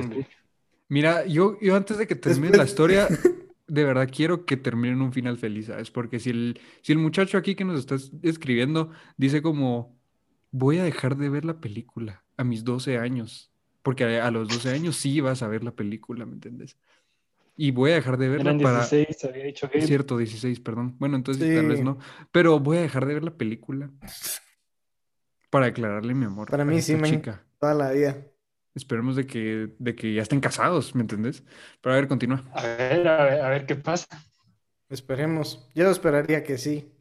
[0.89, 3.07] Mira, yo, yo antes de que termine Después- la historia,
[3.67, 5.89] de verdad quiero que termine en un final feliz, ¿sabes?
[5.91, 9.97] Porque si el, si el muchacho aquí que nos está es- escribiendo dice como,
[10.51, 13.51] voy a dejar de ver la película a mis 12 años,
[13.83, 16.77] porque a, a los 12 años sí vas a ver la película, ¿me entiendes?
[17.57, 18.79] Y voy a dejar de verla Eran para...
[18.87, 19.81] 16, había dicho que.
[19.81, 20.95] Cierto, 16, perdón.
[20.99, 21.55] Bueno, entonces Sí.
[21.55, 21.97] tal vez no.
[22.31, 23.91] Pero voy a dejar de ver la película
[25.49, 27.45] para declararle mi amor Para a mí sí, chica.
[27.59, 28.17] Toda la vida.
[28.73, 31.43] Esperemos de que, de que ya estén casados, ¿me entendés?
[31.81, 32.43] Pero a ver, continúa.
[32.53, 34.07] A ver, a ver, a ver qué pasa.
[34.89, 35.67] Esperemos.
[35.75, 36.91] Yo esperaría que sí.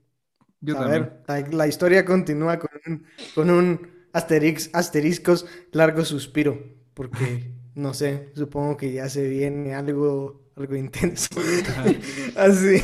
[0.61, 1.03] Yo a también.
[1.28, 3.05] ver, la, la historia continúa con un,
[3.35, 6.59] con un asterix, asteriscos largo suspiro,
[6.95, 11.28] porque no sé, supongo que ya se viene algo, algo intenso.
[12.37, 12.83] Así,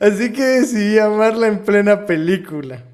[0.00, 2.84] así que decidí llamarla en plena película.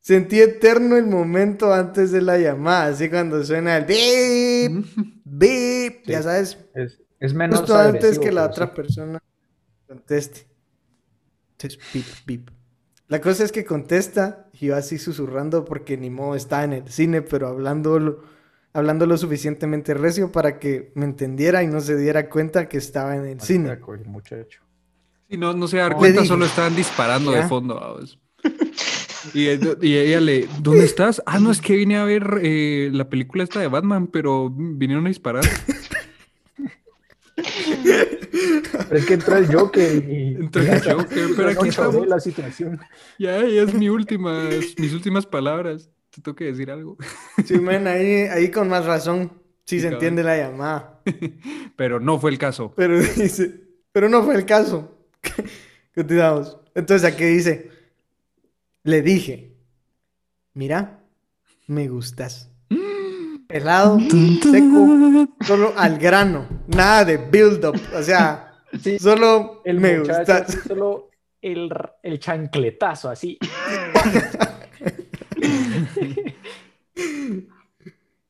[0.00, 4.86] Sentí eterno el momento antes de la llamada, así cuando suena el beep,
[5.24, 8.72] beep, ya sabes, Es, es menos justo antes que la otra sí.
[8.74, 9.22] persona
[9.86, 10.46] conteste.
[11.52, 12.50] Entonces, bip, bip.
[13.08, 16.88] La cosa es que contesta y yo así susurrando porque ni modo está en el
[16.88, 18.22] cine, pero hablando lo,
[18.74, 23.16] hablando lo suficientemente recio para que me entendiera y no se diera cuenta que estaba
[23.16, 23.70] en el cine.
[23.70, 24.60] El muchacho.
[25.30, 27.74] Si no, no se da Le cuenta, solo estaban disparando de fondo.
[27.74, 28.18] vamos.
[29.34, 29.48] Y,
[29.86, 31.22] y ella le, ¿dónde estás?
[31.26, 35.06] Ah, no, es que vine a ver eh, la película esta de Batman, pero vinieron
[35.06, 35.44] a disparar.
[38.88, 40.34] Pero es que entró el Joker y...
[40.34, 42.06] Entró el Joker, pero aquí estamos.
[42.06, 42.80] la situación.
[43.18, 44.48] Ya, ya es mi última,
[44.78, 45.90] mis últimas palabras.
[46.10, 46.96] Te tengo que decir algo.
[47.44, 49.32] Sí, men, ahí, ahí con más razón.
[49.64, 51.02] Sí Sí, se entiende la llamada.
[51.76, 52.72] Pero no fue el caso.
[52.74, 54.96] Pero dice, pero no fue el caso.
[55.94, 56.56] Continuamos.
[56.74, 57.70] Entonces aquí dice,
[58.84, 59.56] le dije,
[60.54, 61.04] mira,
[61.66, 62.50] me gustas.
[63.48, 68.48] Pelado, seco, solo al grano, nada de build up, o sea,
[68.82, 71.70] Sí, solo el me así solo el,
[72.02, 73.38] el chancletazo así.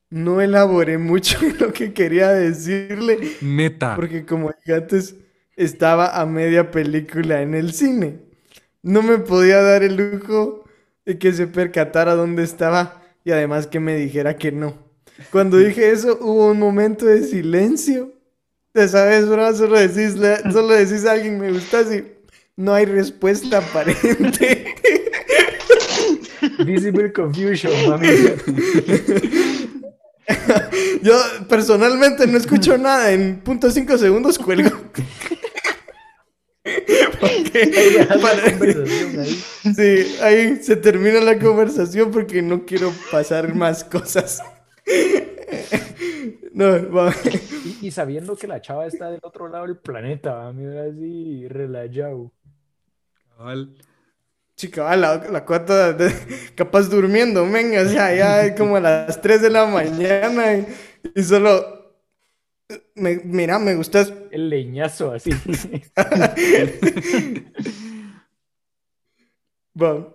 [0.09, 3.95] No elaboré mucho lo que quería decirle, Neta.
[3.95, 5.15] porque como dije antes,
[5.55, 8.19] estaba a media película en el cine.
[8.81, 10.63] No me podía dar el lujo
[11.05, 14.88] de que se percatara dónde estaba y además que me dijera que no.
[15.31, 18.13] Cuando dije eso, hubo un momento de silencio.
[18.73, 20.15] Ya sabes, bro, solo decís,
[20.51, 22.03] solo decís a alguien me gustas y
[22.55, 24.75] no hay respuesta aparente.
[26.65, 28.07] Visible confusion, mami.
[31.01, 31.17] Yo
[31.47, 33.11] personalmente no escucho nada.
[33.11, 34.69] En punto cinco segundos cuelgo.
[37.19, 38.43] Porque para-
[39.23, 39.43] ahí.
[39.75, 44.39] Sí, ahí se termina la conversación porque no quiero pasar más cosas.
[46.53, 47.13] No, va.
[47.81, 52.31] Y, y sabiendo que la chava está del otro lado del planeta, mira así, relajado.
[53.37, 53.75] Cabal.
[54.55, 56.13] Chica, va, la, la cuata de-
[56.55, 60.67] capaz durmiendo, venga, o sea, ya es como a las 3 de la mañana y,
[61.15, 61.93] y solo,
[62.95, 65.31] me- mira, me gustas, El leñazo así.
[69.81, 70.13] Va.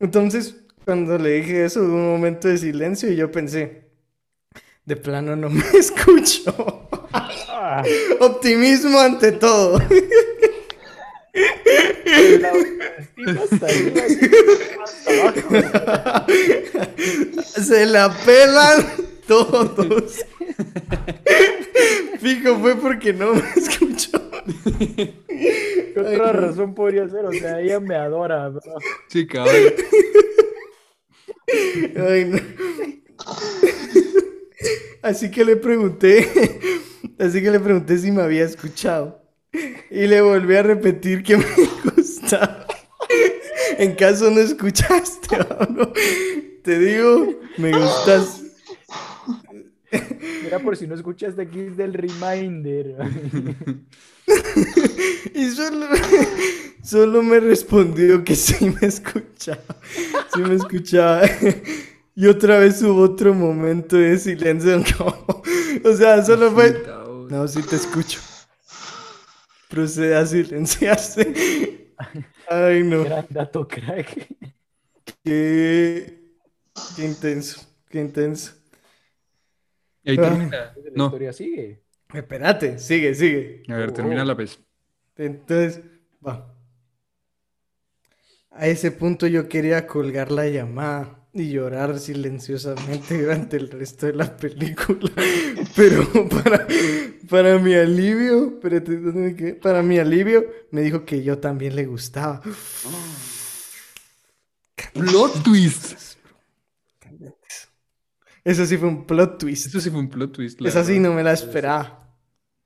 [0.00, 0.56] Entonces,
[0.86, 3.90] cuando le dije eso, hubo un momento de silencio y yo pensé,
[4.84, 6.88] de plano no me escucho.
[8.20, 9.82] Optimismo ante todo.
[17.42, 18.86] Se la pelan
[19.26, 20.24] todos.
[22.20, 24.20] Fijo, fue porque no me escuchó.
[25.26, 27.24] ¿Qué otra razón podría ser?
[27.24, 28.60] O sea, ella me adora, bro.
[29.08, 29.74] Sí, cabal.
[31.48, 32.38] Ay, no.
[35.02, 36.28] Así que le pregunté,
[37.18, 39.22] así que le pregunté si me había escuchado.
[39.90, 41.46] Y le volví a repetir que me
[41.96, 42.66] gustaba.
[43.78, 45.38] En caso no escuchaste.
[46.64, 48.42] Te digo, me gustas.
[50.42, 52.96] Mira, por si no escuchaste aquí es del reminder.
[55.34, 55.86] Y solo,
[56.82, 59.76] solo me respondió que sí me escuchaba.
[60.34, 61.22] Sí me escuchaba.
[62.14, 64.82] Y otra vez hubo otro momento de silencio.
[65.84, 66.82] o sea, solo fue.
[67.28, 68.20] No, sí te escucho.
[69.68, 71.92] Procede a silenciarse.
[72.48, 73.04] Ay, no.
[73.04, 74.26] Gran dato, crack.
[75.22, 76.32] Qué,
[76.96, 77.60] qué intenso.
[77.90, 78.52] Qué intenso.
[80.06, 80.22] Y ahí Ah.
[80.22, 80.74] termina.
[80.84, 81.82] La No, historia sigue.
[82.14, 83.62] Espérate, sigue, sigue.
[83.68, 84.60] a ver, termina la vez.
[85.16, 85.82] Entonces,
[86.20, 86.54] va.
[88.50, 94.14] A ese punto yo quería colgar la llamada y llorar silenciosamente durante el resto de
[94.14, 95.10] la película.
[95.76, 96.66] Pero para,
[97.28, 98.58] para mi alivio.
[99.62, 102.40] Para mi alivio, me dijo que yo también le gustaba.
[104.94, 106.05] Plot twist.
[108.46, 109.66] Eso sí fue un plot twist.
[109.66, 110.64] Eso sí fue un plot twist.
[110.64, 112.16] Esa sí no me la esperaba.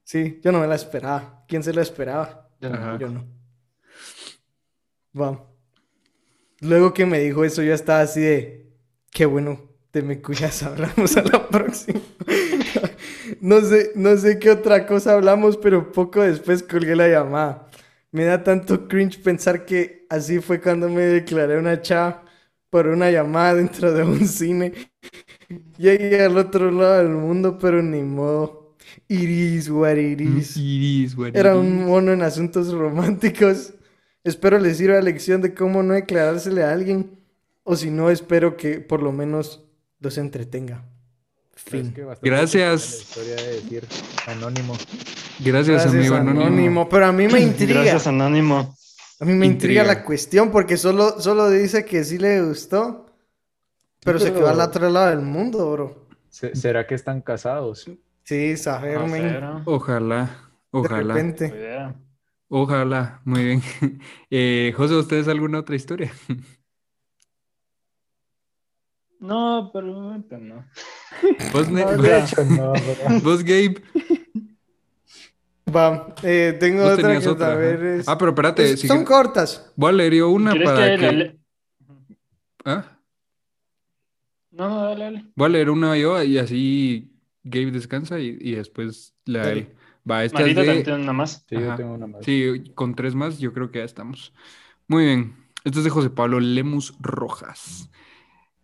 [0.04, 1.42] Sí, yo no me la esperaba.
[1.48, 2.50] ¿Quién se la esperaba?
[2.60, 2.98] Ajá.
[2.98, 3.26] Yo no.
[5.18, 5.42] Va.
[6.60, 8.70] Luego que me dijo eso, yo estaba así de,
[9.10, 12.00] qué bueno, te me cuidas, hablamos a la próxima.
[13.40, 17.70] no sé, no sé qué otra cosa hablamos, pero poco después colgué la llamada.
[18.12, 22.26] Me da tanto cringe pensar que así fue cuando me declaré una chava
[22.70, 24.72] por una llamada dentro de un cine.
[25.76, 28.76] Llegué al otro lado del mundo, pero ni modo.
[29.08, 30.56] Iris, what it is.
[30.56, 31.32] Iris, güey.
[31.34, 33.74] Era un mono en asuntos románticos.
[34.22, 37.18] Espero les sirva la lección de cómo no declarársele a alguien.
[37.62, 39.64] O si no, espero que por lo menos
[39.98, 40.84] los entretenga.
[41.54, 41.94] Fin.
[42.22, 42.90] Gracias.
[42.94, 43.84] La historia de decir
[44.26, 44.74] anónimo.
[45.40, 46.46] Gracias, Gracias, amigo anónimo.
[46.46, 46.88] Anónimo.
[46.88, 47.82] Pero a mí me intriga.
[47.82, 48.74] Gracias, Anónimo.
[49.20, 49.84] A mí me intriga Intriga.
[50.00, 53.06] la cuestión porque solo, solo dice que sí le gustó.
[54.02, 56.06] Pero se pero- quedó al otro lado del mundo, bro.
[56.30, 57.90] Se- ¿Será que están casados?
[58.24, 59.36] Sí, saber, No sé, men.
[59.36, 59.62] bro.
[59.66, 60.24] Ojalá,
[60.72, 61.52] De ojalá, repente.
[62.48, 63.20] Ojalá.
[63.24, 63.62] Muy bien.
[64.30, 66.12] Eh, José, ¿ustedes alguna otra historia?
[69.18, 70.64] No, pero, no.
[71.52, 72.72] Vos, No, de hecho, no,
[73.22, 73.74] vos, Gabe,
[75.74, 77.52] Va, eh, tengo vos otra que otra.
[77.52, 79.72] a ver, es- Ah, pero espérate, es- si son cortas.
[79.76, 81.36] voy a leer yo una ¿Quieres para que
[82.64, 82.98] ¿Ah?
[84.50, 85.24] No, no, dale, dale.
[85.34, 87.12] Voy a leer una yo y así
[87.44, 89.60] Gabe descansa y, y después la Dale.
[89.60, 89.68] él.
[90.10, 90.66] Va, esta es Marito de...
[90.66, 91.44] también tiene una más.
[91.48, 92.24] Sí, yo tengo una más.
[92.24, 94.32] Sí, con tres más yo creo que ya estamos.
[94.88, 95.36] Muy bien.
[95.64, 97.90] Este es de José Pablo Lemus Rojas.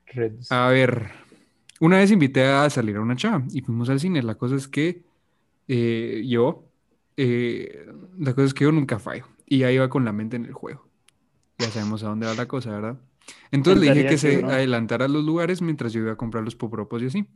[0.07, 0.50] Reds.
[0.50, 1.11] A ver,
[1.78, 4.22] una vez invité a salir a una chava y fuimos al cine.
[4.22, 5.02] La cosa es que
[5.68, 6.64] eh, yo,
[7.16, 7.86] eh,
[8.18, 10.52] la cosa es que yo nunca fallo y ya iba con la mente en el
[10.52, 10.86] juego.
[11.58, 12.98] Ya sabemos a dónde va la cosa, ¿verdad?
[13.50, 14.50] Entonces le dije que que se no.
[14.50, 17.26] adelantara a los lugares mientras yo iba a comprar los popropos y así.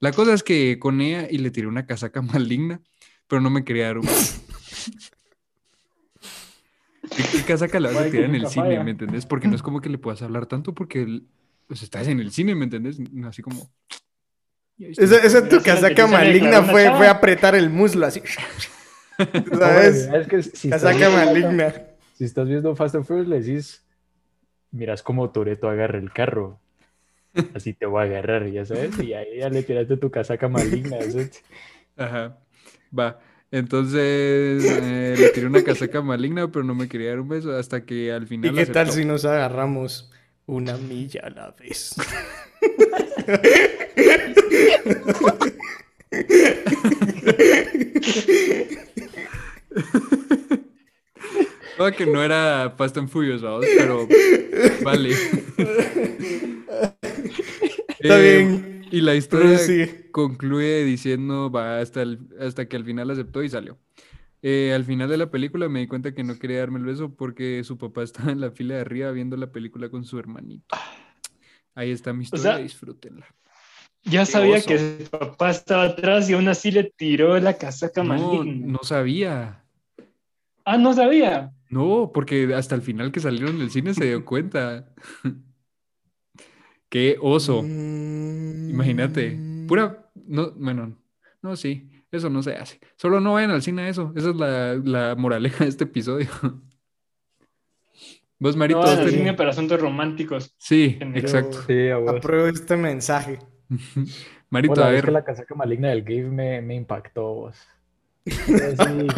[0.00, 2.80] La cosa es que con ella y le tiré una casaca maligna,
[3.28, 4.08] pero no me quería dar un.
[7.16, 8.84] ¿Qué, qué casaca le vas a tirar en el cine, falla.
[8.84, 9.26] me entendés?
[9.26, 11.22] Porque no es como que le puedas hablar tanto porque
[11.66, 12.98] pues, estás en el cine, ¿me entendés?
[13.24, 13.70] Así como...
[14.78, 18.22] Esa, esa tu la casaca maligna fue, fue apretar el muslo así.
[19.52, 20.08] No, ¿Sabes?
[20.12, 21.74] es que si estás Casaca viendo- maligna.
[22.14, 23.82] Si estás viendo Fast and Furious, le decís,
[24.70, 26.58] miras cómo Toreto agarra el carro.
[27.54, 28.98] Así te voy a agarrar, ya sabes.
[29.00, 30.98] Y ahí ya le tiraste tu casaca maligna.
[31.00, 31.42] ¿sabes?
[31.96, 32.38] Ajá.
[32.96, 33.18] Va.
[33.50, 37.84] Entonces eh, le tiré una casaca maligna, pero no me quería dar un beso hasta
[37.84, 40.10] que al ¿Y final qué tal si nos agarramos
[40.46, 41.94] una milla a la vez?
[51.78, 54.06] No, que no era Fast and Furious, vamos, pero
[54.84, 55.10] vale.
[57.98, 58.86] Está Eh, bien.
[58.90, 59.58] Y la historia
[60.10, 63.78] concluye diciendo, va hasta, el- hasta que al final aceptó y salió.
[64.42, 67.14] Eh, al final de la película me di cuenta que no quería darme el beso
[67.14, 70.76] porque su papá estaba en la fila de arriba viendo la película con su hermanito.
[71.74, 73.26] Ahí está mi historia, sea, disfrútenla.
[74.04, 74.66] Ya Qué sabía oso.
[74.68, 78.66] que su papá estaba atrás y aún así le tiró la casaca No, maligna.
[78.72, 79.62] no sabía.
[80.64, 81.52] Ah, no sabía.
[81.70, 84.86] No, porque hasta el final que salieron del cine se dio cuenta.
[86.88, 87.62] Qué oso.
[87.62, 88.70] Mm.
[88.70, 89.38] Imagínate.
[89.68, 90.10] Pura.
[90.14, 90.98] No, bueno,
[91.40, 91.88] no, sí.
[92.10, 92.78] Eso no se hace.
[92.96, 94.12] Solo no vayan al cine a eso.
[94.14, 96.28] Esa es la, la moraleja de este episodio.
[98.38, 100.54] Vos, Marito, No, has al cine para asuntos románticos.
[100.58, 101.62] Sí, exacto.
[101.66, 101.88] Sí.
[101.88, 103.38] Apruebo este mensaje.
[104.50, 105.04] Marito, Bueno, a es ver.
[105.06, 107.56] que la casaca maligna del Gabe me, me impactó, vos.
[108.26, 109.08] Así,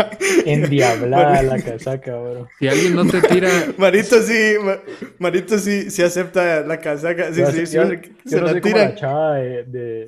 [0.47, 2.49] endiablada la casaca, bro.
[2.59, 3.51] Si alguien no te tira.
[3.79, 4.81] Marito sí, Ma-
[5.19, 7.33] Marito sí, sí acepta la casaca.
[7.33, 7.77] Sí, Yo- sí, yo- sí,
[8.25, 8.95] yo se no la soy como la tira.
[8.95, 10.07] chava de, de-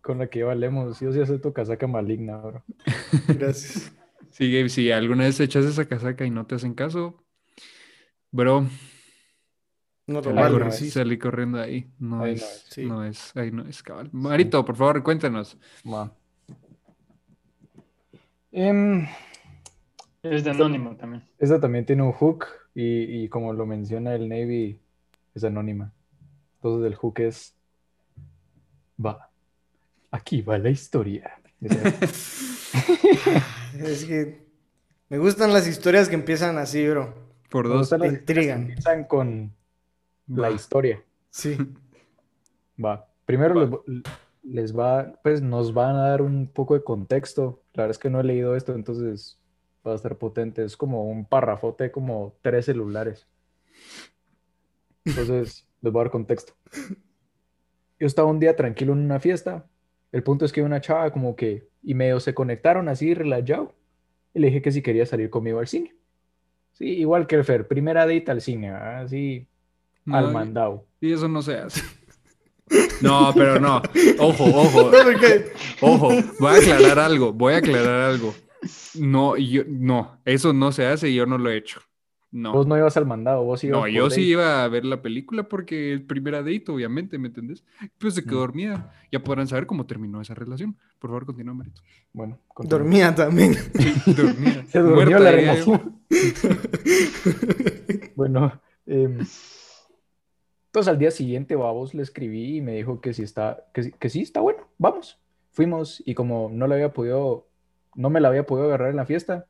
[0.00, 1.00] con la que valemos.
[1.00, 2.62] Yo sí acepto casaca maligna, bro.
[3.28, 3.90] Gracias.
[4.30, 7.24] Sí, Gabe, si alguna vez echas esa casaca y no te hacen caso,
[8.30, 8.66] bro,
[10.10, 11.90] No lo salí, no salí corriendo ahí.
[11.98, 12.66] No Ahí es, no es.
[12.70, 12.84] Sí.
[12.86, 14.08] no es, ahí no es, cabal.
[14.12, 15.56] Marito, por favor, cuéntanos.
[15.84, 16.12] Ma.
[18.52, 19.06] Em,
[20.22, 21.24] Es de anónimo también.
[21.38, 24.80] esta también tiene un hook y, y como lo menciona el Navy,
[25.34, 25.92] es anónima.
[26.56, 27.54] Entonces el hook es,
[29.04, 29.30] va,
[30.10, 31.38] aquí va la historia.
[33.78, 34.44] Es que
[35.08, 37.14] me gustan las historias que empiezan así, bro.
[37.50, 37.78] Por Me dos.
[37.82, 38.66] gustan las intrigan.
[38.66, 39.54] que empiezan con
[40.34, 41.02] la historia.
[41.30, 41.56] Sí.
[42.84, 43.06] Va.
[43.26, 43.84] Primero
[44.42, 47.62] les, va, pues nos van a dar un poco de contexto.
[47.74, 49.38] La verdad es que no he leído esto, entonces
[49.86, 50.64] va a estar potente.
[50.64, 53.28] Es como un parrafote, como tres celulares.
[55.04, 56.54] Entonces, les voy a dar contexto.
[58.00, 59.66] Yo estaba un día tranquilo en una fiesta.
[60.10, 63.74] El punto es que una chava como que, y medio se conectaron así, relajado.
[64.34, 65.94] Y le dije que si quería salir conmigo al cine.
[66.72, 69.46] Sí, igual que el Fer, primera date al cine, así,
[70.04, 70.86] No, al mandado.
[71.00, 71.82] Y eso no se hace.
[73.02, 73.82] No, pero no.
[74.20, 74.90] Ojo, ojo,
[75.80, 76.10] ojo.
[76.38, 77.32] Voy a aclarar algo.
[77.32, 78.32] Voy a aclarar algo.
[78.94, 81.80] No, yo, no, eso no se hace y yo no lo he hecho.
[82.30, 82.52] No.
[82.52, 84.30] Vos no ibas al mandado, vos ibas No, yo sí date.
[84.30, 87.64] iba a ver la película porque es primera date, obviamente, ¿me entendés?
[87.98, 88.40] Pues se quedó Mm.
[88.42, 88.92] dormida.
[89.10, 90.76] Ya podrán saber cómo terminó esa relación.
[91.00, 91.82] Por favor, continúa, Marito.
[92.12, 92.78] Bueno, continúa.
[92.78, 93.56] dormía también.
[94.06, 94.64] Dormida.
[94.68, 96.02] Se durmió Muerta, la relación.
[98.14, 99.18] Bueno, em,
[100.70, 103.92] entonces al día siguiente, vos le escribí y me dijo que sí está, que, sí-
[103.98, 105.18] que sí está bueno, vamos.
[105.50, 107.48] Fuimos y como no le había podido,
[107.96, 109.46] no me la había podido agarrar en la fiesta,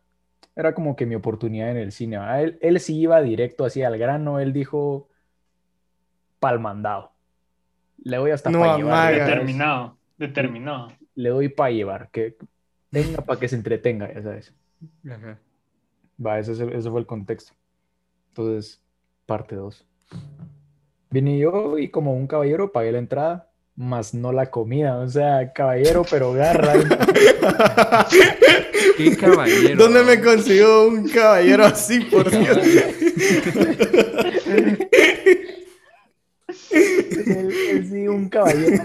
[0.56, 2.18] era como que mi oportunidad en el cine.
[2.18, 2.42] ¿verdad?
[2.42, 5.08] Él, él sí iba directo así al grano, él dijo
[6.38, 7.12] pal mandado.
[8.02, 9.12] Le doy hasta No para llevar.
[9.14, 9.96] Determinado.
[10.16, 10.88] Determinado.
[11.14, 12.36] Le doy para llevar, que
[12.90, 14.54] venga para que se entretenga, ya sabes.
[15.06, 15.38] Ajá.
[16.24, 17.52] Va, ese, es el- ese fue el contexto.
[18.28, 18.82] Entonces,
[19.26, 19.86] parte 2.
[21.10, 24.98] Vine yo y como un caballero pagué la entrada, más no la comida.
[24.98, 26.74] O sea, caballero, pero garra.
[28.96, 29.76] Qué caballero.
[29.76, 32.58] ¿Dónde me consiguió un caballero así, por Dios?
[36.70, 38.84] él, él sí, un caballero.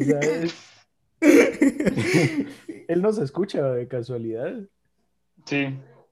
[0.00, 0.54] o sea, es-
[2.88, 4.52] él nos escucha de casualidad.
[5.46, 5.66] Sí,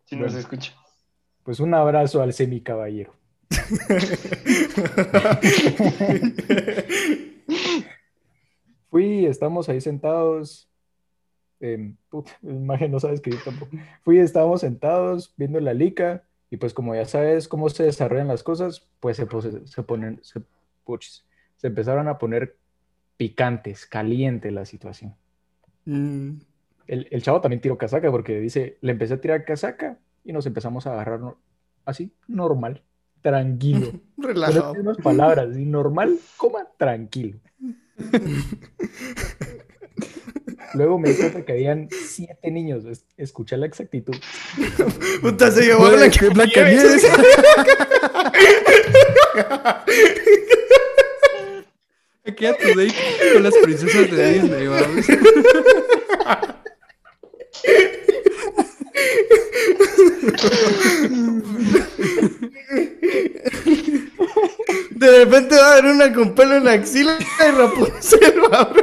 [0.05, 0.39] sí nos Bueno.
[0.39, 0.73] escucha.
[1.43, 3.13] Pues un abrazo al semicaballero.
[8.91, 10.69] Fui, estamos ahí sentados.
[11.61, 13.77] em, puta, el maje no sabe escribir tampoco.
[14.03, 16.25] Fui, estábamos sentados viendo la lica.
[16.51, 20.43] Y pues, como ya sabes cómo se desarrollan las cosas, pues se, ponen, se,
[21.63, 22.57] empezaron a poner
[23.17, 25.15] picantes, caliente la situación.
[25.85, 26.39] Mm.
[26.89, 30.45] El, el chavo también tiró casaca porque dice, le empecé a tirar casaca y nos
[30.47, 31.39] empezamos a agarrar no-
[31.85, 32.83] así, normal,
[33.23, 33.93] tranquilo.
[34.17, 34.69] Relajado.
[34.69, 37.39] las mismas palabras, y normal, coma, tranquilo.
[40.75, 42.85] Luego me di cuenta que habían siete niños.
[42.85, 44.15] Es- Escuché la exactitud.
[45.23, 47.05] Puta, se llevó la qué Blancanieves.
[52.27, 52.95] Aquí a tu date
[53.33, 55.07] con las princesas de Disney, vamos.
[64.91, 68.75] De repente va a haber una con pelo en la axila y Rapunzel va a.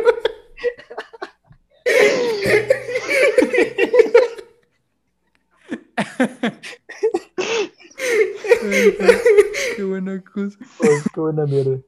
[9.76, 10.58] Qué buena cosa.
[10.80, 11.80] Oh, qué buena mierda.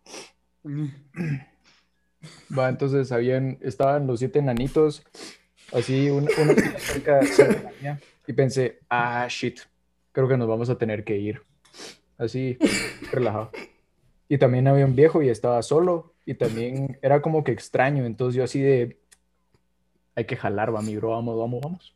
[2.58, 5.04] Va, entonces habían, estaban los siete enanitos,
[5.72, 6.28] así, fila
[6.80, 9.60] cerca, cerca de la mía, y pensé, ah, shit,
[10.12, 11.42] creo que nos vamos a tener que ir.
[12.20, 12.58] Así,
[13.12, 13.50] relajado.
[14.28, 18.36] Y también había un viejo y estaba solo, y también era como que extraño, entonces
[18.36, 19.00] yo así de,
[20.16, 21.96] hay que jalar, va, mi bro, vamos, vamos, vamos.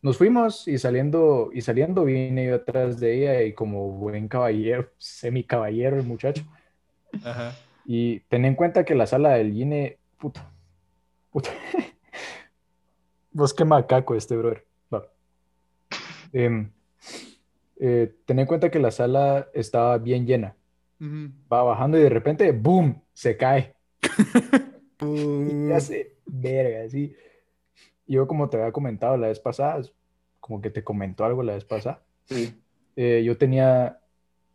[0.00, 4.88] Nos fuimos y saliendo, y saliendo vine yo atrás de ella y como buen caballero,
[4.96, 6.44] semi caballero el muchacho.
[7.24, 7.56] Ajá.
[7.84, 10.48] Y ten en cuenta que la sala del Gine, puta,
[11.32, 11.50] puta.
[13.32, 14.64] Vos qué macaco este, brother.
[14.94, 15.06] Va.
[16.32, 16.70] Em,
[17.80, 20.56] eh, ten en cuenta que la sala estaba bien llena.
[21.52, 23.02] Va bajando y de repente, ¡boom!
[23.12, 23.74] Se cae.
[25.00, 27.14] Y hace verga, así.
[28.06, 29.82] Yo, como te había comentado la vez pasada,
[30.40, 32.02] como que te comentó algo la vez pasada.
[32.24, 32.60] Sí.
[32.96, 34.00] eh, yo tenía,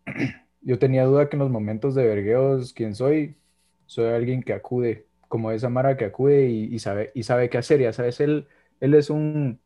[0.61, 3.37] yo tenía duda que en los momentos de vergueos, ¿quién soy?
[3.85, 7.57] Soy alguien que acude, como esa Mara que acude y, y sabe, y sabe qué
[7.59, 8.47] hacer, ya sabes, él,
[8.81, 9.59] él es un,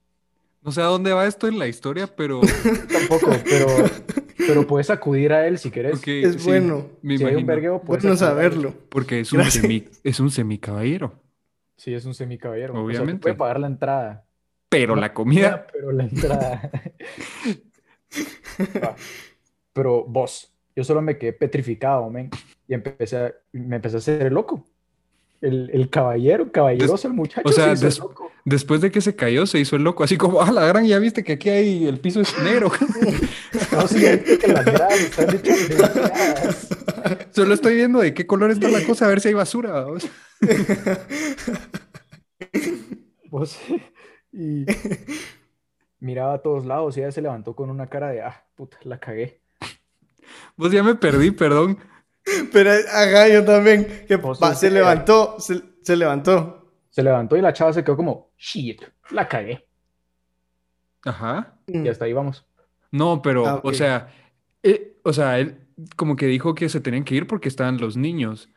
[0.61, 2.41] No sé a dónde va esto en la historia, pero.
[2.91, 3.67] tampoco, pero,
[4.37, 6.01] pero puedes acudir a él si quieres.
[6.05, 6.87] Es sí, bueno.
[7.01, 8.73] Me Si hay un vergueo, puedes Bueno saberlo.
[8.89, 9.61] Porque es un, Gracias.
[9.61, 11.13] semi, es un semicaballero.
[11.77, 12.73] Sí, es un semicaballero.
[12.73, 13.21] O sea, te Obviamente.
[13.21, 14.25] puede pagar la entrada.
[14.69, 15.67] Pero No, la comida.
[15.73, 16.71] Pero la entrada.
[19.73, 22.29] Pero vos, yo solo me quedé petrificado, men,
[22.67, 24.65] y empecé a, me empecé a hacer loco.
[25.39, 28.31] El, el caballero, caballeroso, el muchacho o sea, se hizo el des- loco.
[28.43, 30.03] Después de que se cayó, se hizo el loco.
[30.03, 32.71] Así como, ah, la gran, ya viste que aquí hay el piso es negro.
[33.71, 36.67] No, sí, que las gradas están hechas de gradas.
[37.31, 39.71] Solo estoy viendo de qué color está la cosa, a ver si hay basura.
[39.71, 40.07] vamos.
[43.29, 43.59] Vos,
[44.31, 44.65] y
[45.99, 48.99] miraba a todos lados y ella se levantó con una cara de, ah, puta, la
[48.99, 49.41] cagué.
[50.55, 51.77] Pues ya me perdí, perdón.
[52.51, 54.05] Pero, ajá, yo también.
[54.07, 56.71] Que sos se de- levantó, se, se levantó.
[56.89, 59.65] Se levantó y la chava se quedó como, shit, la cagué.
[61.05, 61.53] Ajá.
[61.67, 61.85] Mm.
[61.85, 62.45] Y hasta ahí vamos.
[62.91, 64.09] No, pero, Ah, o sea,
[64.63, 65.59] eh, o sea, él
[65.95, 68.49] como que dijo que se tenían que ir porque estaban los niños.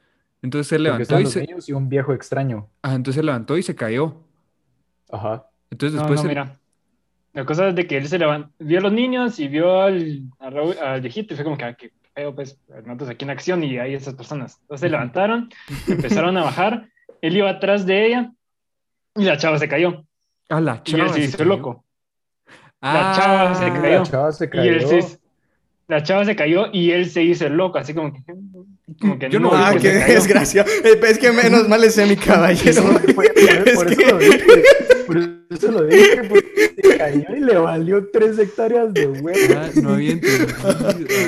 [0.42, 2.68] Entonces él levantó y los se, niños y un viejo extraño.
[2.82, 4.16] ah, entonces se levantó y se cayó.
[5.10, 5.46] Ajá.
[5.70, 6.56] Entonces después no, mira.
[7.32, 10.22] La cosa es de que él se levantó, vio a los niños y vio al,
[10.38, 11.92] al, Raúl- al viejito y fue como que,
[12.34, 14.58] pues, nosotros aquí en acción y hay esas personas.
[14.62, 15.48] Entonces se levantaron,
[15.88, 16.88] empezaron a bajar,
[17.22, 18.32] él iba atrás de ella
[19.16, 20.04] y la chava se cayó.
[20.48, 21.48] Ah, la Y él chava se se hizo cayó.
[21.50, 21.84] loco.
[22.80, 23.98] La chava se Ah, cayó.
[23.98, 24.62] La chava se Y cayó.
[24.72, 25.18] él se,
[25.88, 28.20] la chava se cayó y él se hizo el loco, así como que,
[29.00, 30.64] como que Yo no no, vi Ah, pues, qué desgracia.
[30.84, 32.82] Eh, Es que menos mal es mi caballero.
[33.14, 34.44] Por, por Es eso que- lo dije.
[35.10, 36.22] Por eso lo dije.
[36.28, 39.54] Porque se cayó y le valió tres hectáreas de huevo.
[39.56, 40.46] ah, no había entendido.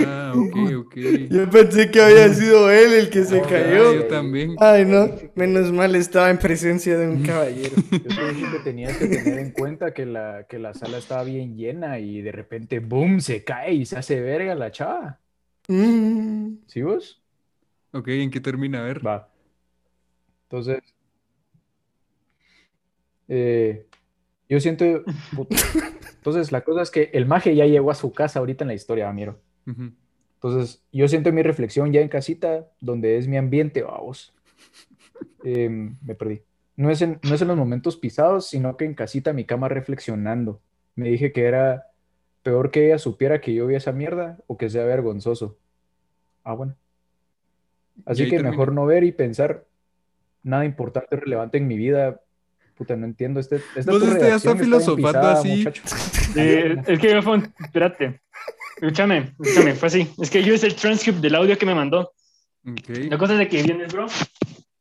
[0.06, 0.56] Ah, ok,
[0.86, 0.96] ok.
[1.30, 3.94] Yo pensé que había sido él el que se Ah, cayó.
[3.94, 4.54] yo también.
[4.58, 5.10] Ay, no.
[5.34, 7.74] Menos mal estaba en presencia de un caballero.
[7.90, 11.24] Yo te dije que tenías que tener en cuenta que la, que la sala estaba
[11.24, 15.18] bien llena y de repente, boom, se cae y se hace verga la chava.
[15.68, 16.56] Mm.
[16.66, 17.20] ¿Sí vos?
[17.92, 18.80] Ok, ¿en qué termina?
[18.80, 19.06] A ver.
[19.06, 19.28] Va.
[20.48, 20.91] Entonces,
[23.34, 23.86] eh,
[24.46, 24.84] yo siento.
[26.16, 28.74] Entonces, la cosa es que el maje ya llegó a su casa ahorita en la
[28.74, 29.40] historia, miro.
[29.66, 29.92] Ujú.
[30.34, 34.34] Entonces, yo siento mi reflexión ya en casita, donde es mi ambiente, vamos.
[35.44, 36.42] Em, me perdí.
[36.76, 39.68] No es, en, no es en los momentos pisados, sino que en casita, mi cama,
[39.68, 40.60] reflexionando.
[40.94, 41.86] Me dije que era
[42.42, 45.56] peor que ella supiera que yo vi esa mierda o que sea vergonzoso.
[46.44, 46.76] Ah, bueno.
[48.04, 49.64] Así que mejor no ver y pensar
[50.42, 52.20] nada importante o relevante en mi vida.
[52.82, 53.38] Puta, no entiendo.
[53.38, 55.64] Este, esta Vos este ya está filosofando pisada, así.
[56.34, 57.54] Eh, es que yo fue un...
[57.60, 58.20] Espérate.
[58.74, 60.10] Escúchame, escúchame, fue así.
[60.20, 62.12] Es que yo hice el transcript del audio que me mandó.
[62.68, 62.88] Ok.
[63.08, 64.06] La cosa es de que viene el bro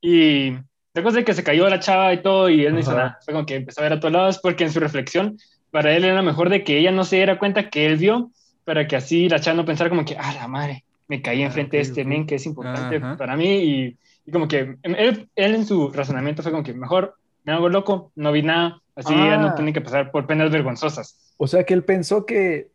[0.01, 0.53] y
[0.95, 2.91] la cosa es de que se cayó la chava y todo y él no hizo
[2.91, 3.19] nada.
[3.23, 5.37] Fue como que empezó a ver a todos lados porque en su reflexión
[5.69, 8.31] para él era mejor de que ella no se diera cuenta que él vio
[8.63, 11.77] para que así la chava no pensara como que, ah, la madre, me caí enfrente
[11.77, 13.17] de este men que es importante Ajá.
[13.17, 17.15] para mí y, y como que él, él en su razonamiento fue como que mejor
[17.43, 19.55] me hago loco, no vi nada, así ya no Ah.
[19.55, 21.33] tiene que pasar por penas vergonzosas.
[21.37, 22.71] O sea que él pensó que,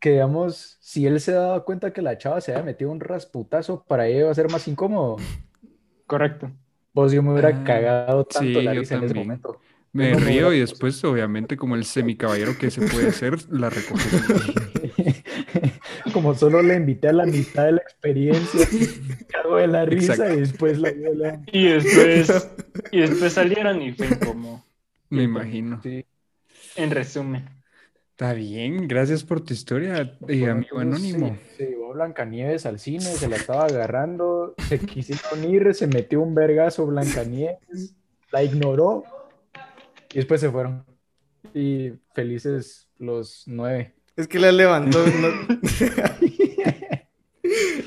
[0.00, 3.84] que digamos, si él se daba cuenta que la chava se había metido un rasputazo,
[3.86, 5.16] para ella iba a ser más incómodo.
[6.06, 6.50] Correcto.
[6.92, 9.60] Pues yo me hubiera Ah, cagado tanto sí, la risa en ese momento.
[9.94, 14.02] Me no río y después, obviamente, como el semicaballero que se puede hacer, la recoge.
[16.12, 18.66] Como solo le invité a la mitad de la experiencia,
[19.08, 20.34] me cago de la risa Exacto.
[20.34, 21.40] y después la viola.
[21.52, 22.50] Y después,
[22.90, 24.64] y después salieron y fue incómodo.
[25.10, 25.80] Me imagino.
[25.82, 26.04] Sí.
[26.76, 27.48] En resumen.
[28.10, 31.36] Está bien, gracias por tu historia, eh, amigo anónimo.
[31.52, 36.20] Se, se llevó Blancanieves al cine, se la estaba agarrando, se quisieron ir, se metió
[36.20, 37.94] un vergazo Blancanieves,
[38.30, 39.04] la ignoró
[40.12, 40.84] y después se fueron.
[41.54, 43.94] Y felices los nueve.
[44.16, 45.04] Es que la levantó.
[45.06, 45.58] no-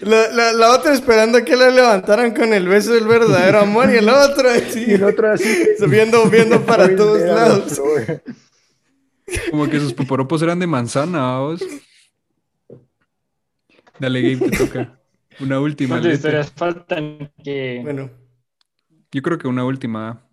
[0.01, 3.97] la, la- la otra esperando que la levantaran con el beso del verdadero amor y
[3.97, 5.65] el otro así, Y el otro así.
[5.89, 7.81] viendo, viendo para todos lados.
[9.49, 11.63] Como que sus poporopos eran de manzana, vamos.
[13.99, 14.99] Dale, Gabe, te toca.
[15.39, 15.95] Una última.
[15.95, 17.79] ¿Cuántas historias faltan que...
[17.83, 18.09] Bueno,
[19.11, 20.27] Yo creo que una última.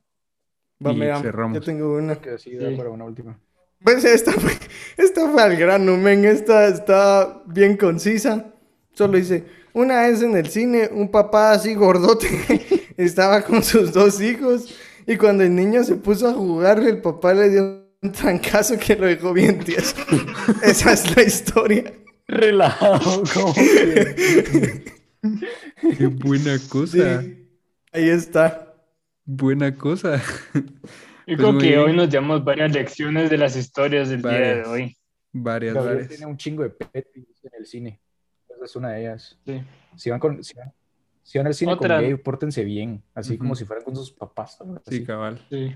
[0.85, 1.55] va, Y mira, cerramos.
[1.59, 2.17] yo tengo una.
[2.17, 2.77] Que sí, da Sí.
[2.77, 3.39] para una última.
[3.85, 4.53] Pues esta fue,
[4.97, 6.25] esta fue al grano, men.
[6.25, 8.52] Esta está bien concisa.
[8.95, 12.29] Solo dice, una vez en el cine, un papá así gordote
[12.97, 14.75] estaba con sus dos hijos
[15.07, 18.97] y cuando el niño se puso a jugar, el papá le dio un trancazo que
[18.97, 19.97] lo dejó bien tieso.
[20.63, 21.93] Esa es la historia.
[22.29, 24.85] Relajado, como que-
[25.99, 27.23] Qué buena cosa.
[27.23, 27.49] Sí,
[27.93, 28.75] ahí está.
[29.25, 30.21] Buena cosa.
[30.55, 30.63] Yo
[31.25, 31.79] Pues creo que bien.
[31.81, 34.97] hoy nos llevamos varias lecciones de las historias del día de hoy.
[35.33, 36.09] Varias, Gabriel varias.
[36.11, 38.01] tiene un chingo de petis en el cine.
[38.65, 39.39] Es una de ellas.
[39.45, 39.63] Sí.
[39.97, 40.73] Si van, con, si van,
[41.23, 41.97] si van al cine Otra.
[41.97, 43.03] con gay, pórtense bien.
[43.15, 44.59] Así como si fueran con sus papás.
[44.89, 45.45] Sí, cabal.
[45.51, 45.75] sí.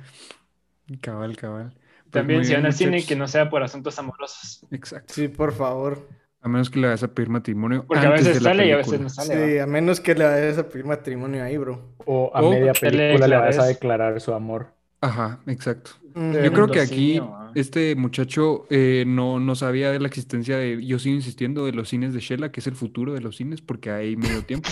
[1.01, 1.73] Cabal, cabal.
[1.73, 4.65] Pues También si bien, van al cine que no sea por asuntos amorosos.
[4.71, 5.13] Exacto.
[5.13, 6.09] Sí, por favor.
[6.41, 8.71] A menos que le vayas a pedir matrimonio Porque a veces de la sale y
[8.71, 9.35] a veces no sale.
[9.49, 9.65] Sí, ¿va?
[9.65, 11.97] a menos que le vayas a pedir matrimonio ahí, bro.
[12.05, 14.76] O a O media le película le vas a declarar su amor.
[15.01, 15.93] Ajá, exacto.
[16.15, 17.21] Yo creo que aquí
[17.55, 21.91] este muchacho eh, no, no sabía de la existencia de, yo sigo insistiendo, de los
[21.91, 24.69] cines de Shela, que es el futuro de los cines, porque hay medio tiempo.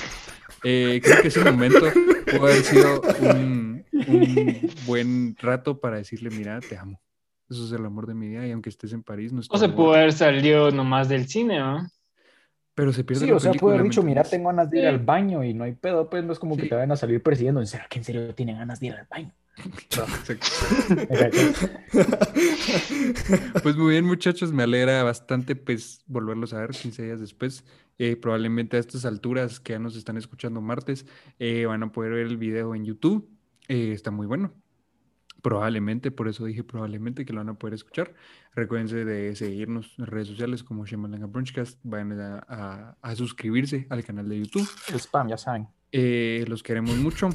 [0.63, 1.81] Eh, creo que ese momento
[2.39, 6.99] puede haber sido un, un buen rato para decirle, mira, te amo.
[7.51, 9.61] Eso es el amor de mi vida y aunque estés en París, no O estoy
[9.61, 11.87] se pudo haber salido nomás del cine, ¿no?
[12.75, 14.79] Pero se pierde Sí, la o sea, puede haber ¿me dicho, mira, tengo ganas de
[14.79, 16.63] ir al baño y no hay pedo, pues no es como Sí.
[16.63, 17.65] que te vayan a salir persiguiendo.
[17.67, 19.31] ¿Será que en serio tienen ganas de ir al baño?
[23.63, 27.65] Pues muy bien, muchachos, me alegra bastante pues volverlos a ver 15 días después.
[27.99, 31.07] Eh, probablemente a estas alturas que ya nos están escuchando martes,
[31.39, 33.29] eh, van a poder ver el video en YouTube.
[33.69, 34.53] Eh, está muy bueno.
[35.43, 38.15] Probablemente, por eso dije probablemente que lo van a poder escuchar.
[38.55, 41.79] Recuérdense de seguirnos en redes sociales como Shemalanga Brunchcast.
[41.83, 44.69] Vayan a, a- a suscribirse al canal de YouTube.
[44.89, 45.69] El spam, ya saben.
[45.93, 47.29] Eh, los queremos mucho.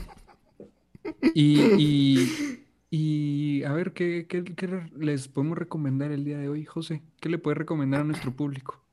[1.33, 2.59] Y, y-
[2.91, 7.03] y, a ver, ¿qué, qué- qué les podemos recomendar el día de hoy, José?
[7.21, 8.83] ¿Qué le puedes recomendar a nuestro público?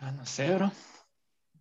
[0.00, 0.72] Ah, no sé, bro.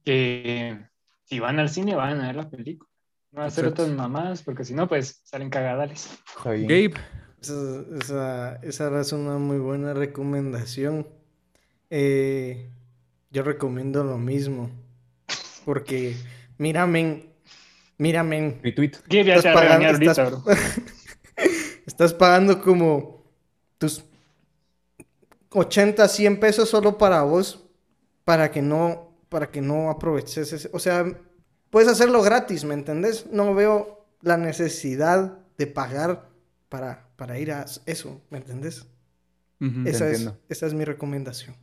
[0.03, 0.77] Que
[1.25, 2.89] si van al cine, van a ver la película.
[3.31, 6.09] No van a hacer otras mamadas, porque si no, pues salen cagadales.
[6.45, 6.93] Gabe,
[7.41, 11.07] Esa, esa, esa es una muy buena recomendación.
[11.89, 12.69] Eh,
[13.31, 14.69] yo recomiendo lo mismo.
[15.65, 16.15] Porque,
[16.57, 17.32] mira, men,
[18.03, 18.91] mira, men, Retweet.
[19.09, 20.43] ¿Qué ya Estás pagando- ahorita, estás- bro?
[21.87, 23.23] estás pagando como
[23.77, 24.03] tus
[25.49, 27.63] 80, 100 pesos solo para vos,
[28.25, 30.69] para que no, para que no aproveches ese.
[30.73, 31.05] O sea,
[31.69, 33.27] puedes hacerlo gratis, ¿me entendés?
[33.31, 36.29] No veo la necesidad de pagar
[36.69, 38.87] para, para ir a eso, ¿me entendés?
[39.85, 41.55] Esa es, esa es mi recomendación.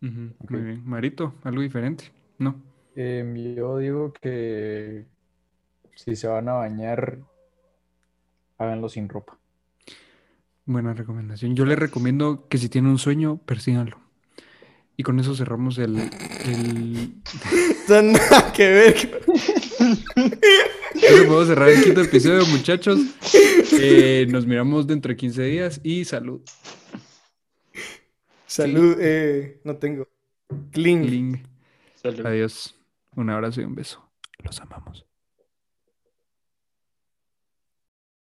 [0.00, 0.82] Muy bien.
[0.84, 2.04] Marito, algo diferente.
[2.38, 2.54] No.
[2.94, 5.06] Em, yo digo que
[5.94, 7.18] si se van a bañar,
[8.58, 9.38] háganlo sin ropa.
[10.64, 11.56] Buena recomendación.
[11.56, 14.00] Yo le recomiendo que si tiene un sueño, persíganlo.
[14.96, 15.98] Y con eso cerramos el,
[16.44, 17.14] el...
[18.12, 19.22] Nada que ver.
[20.14, 23.00] Creo que podemos cerrar el quinto episodio, muchachos.
[23.72, 26.42] Eh, nos miramos dentro de 15 días y salud.
[28.46, 30.06] Salud, eh, no tengo.
[30.70, 31.42] Cling.
[31.94, 32.26] Salud.
[32.26, 32.76] Adiós.
[33.16, 34.06] Un abrazo y un beso.
[34.44, 35.06] Los amamos.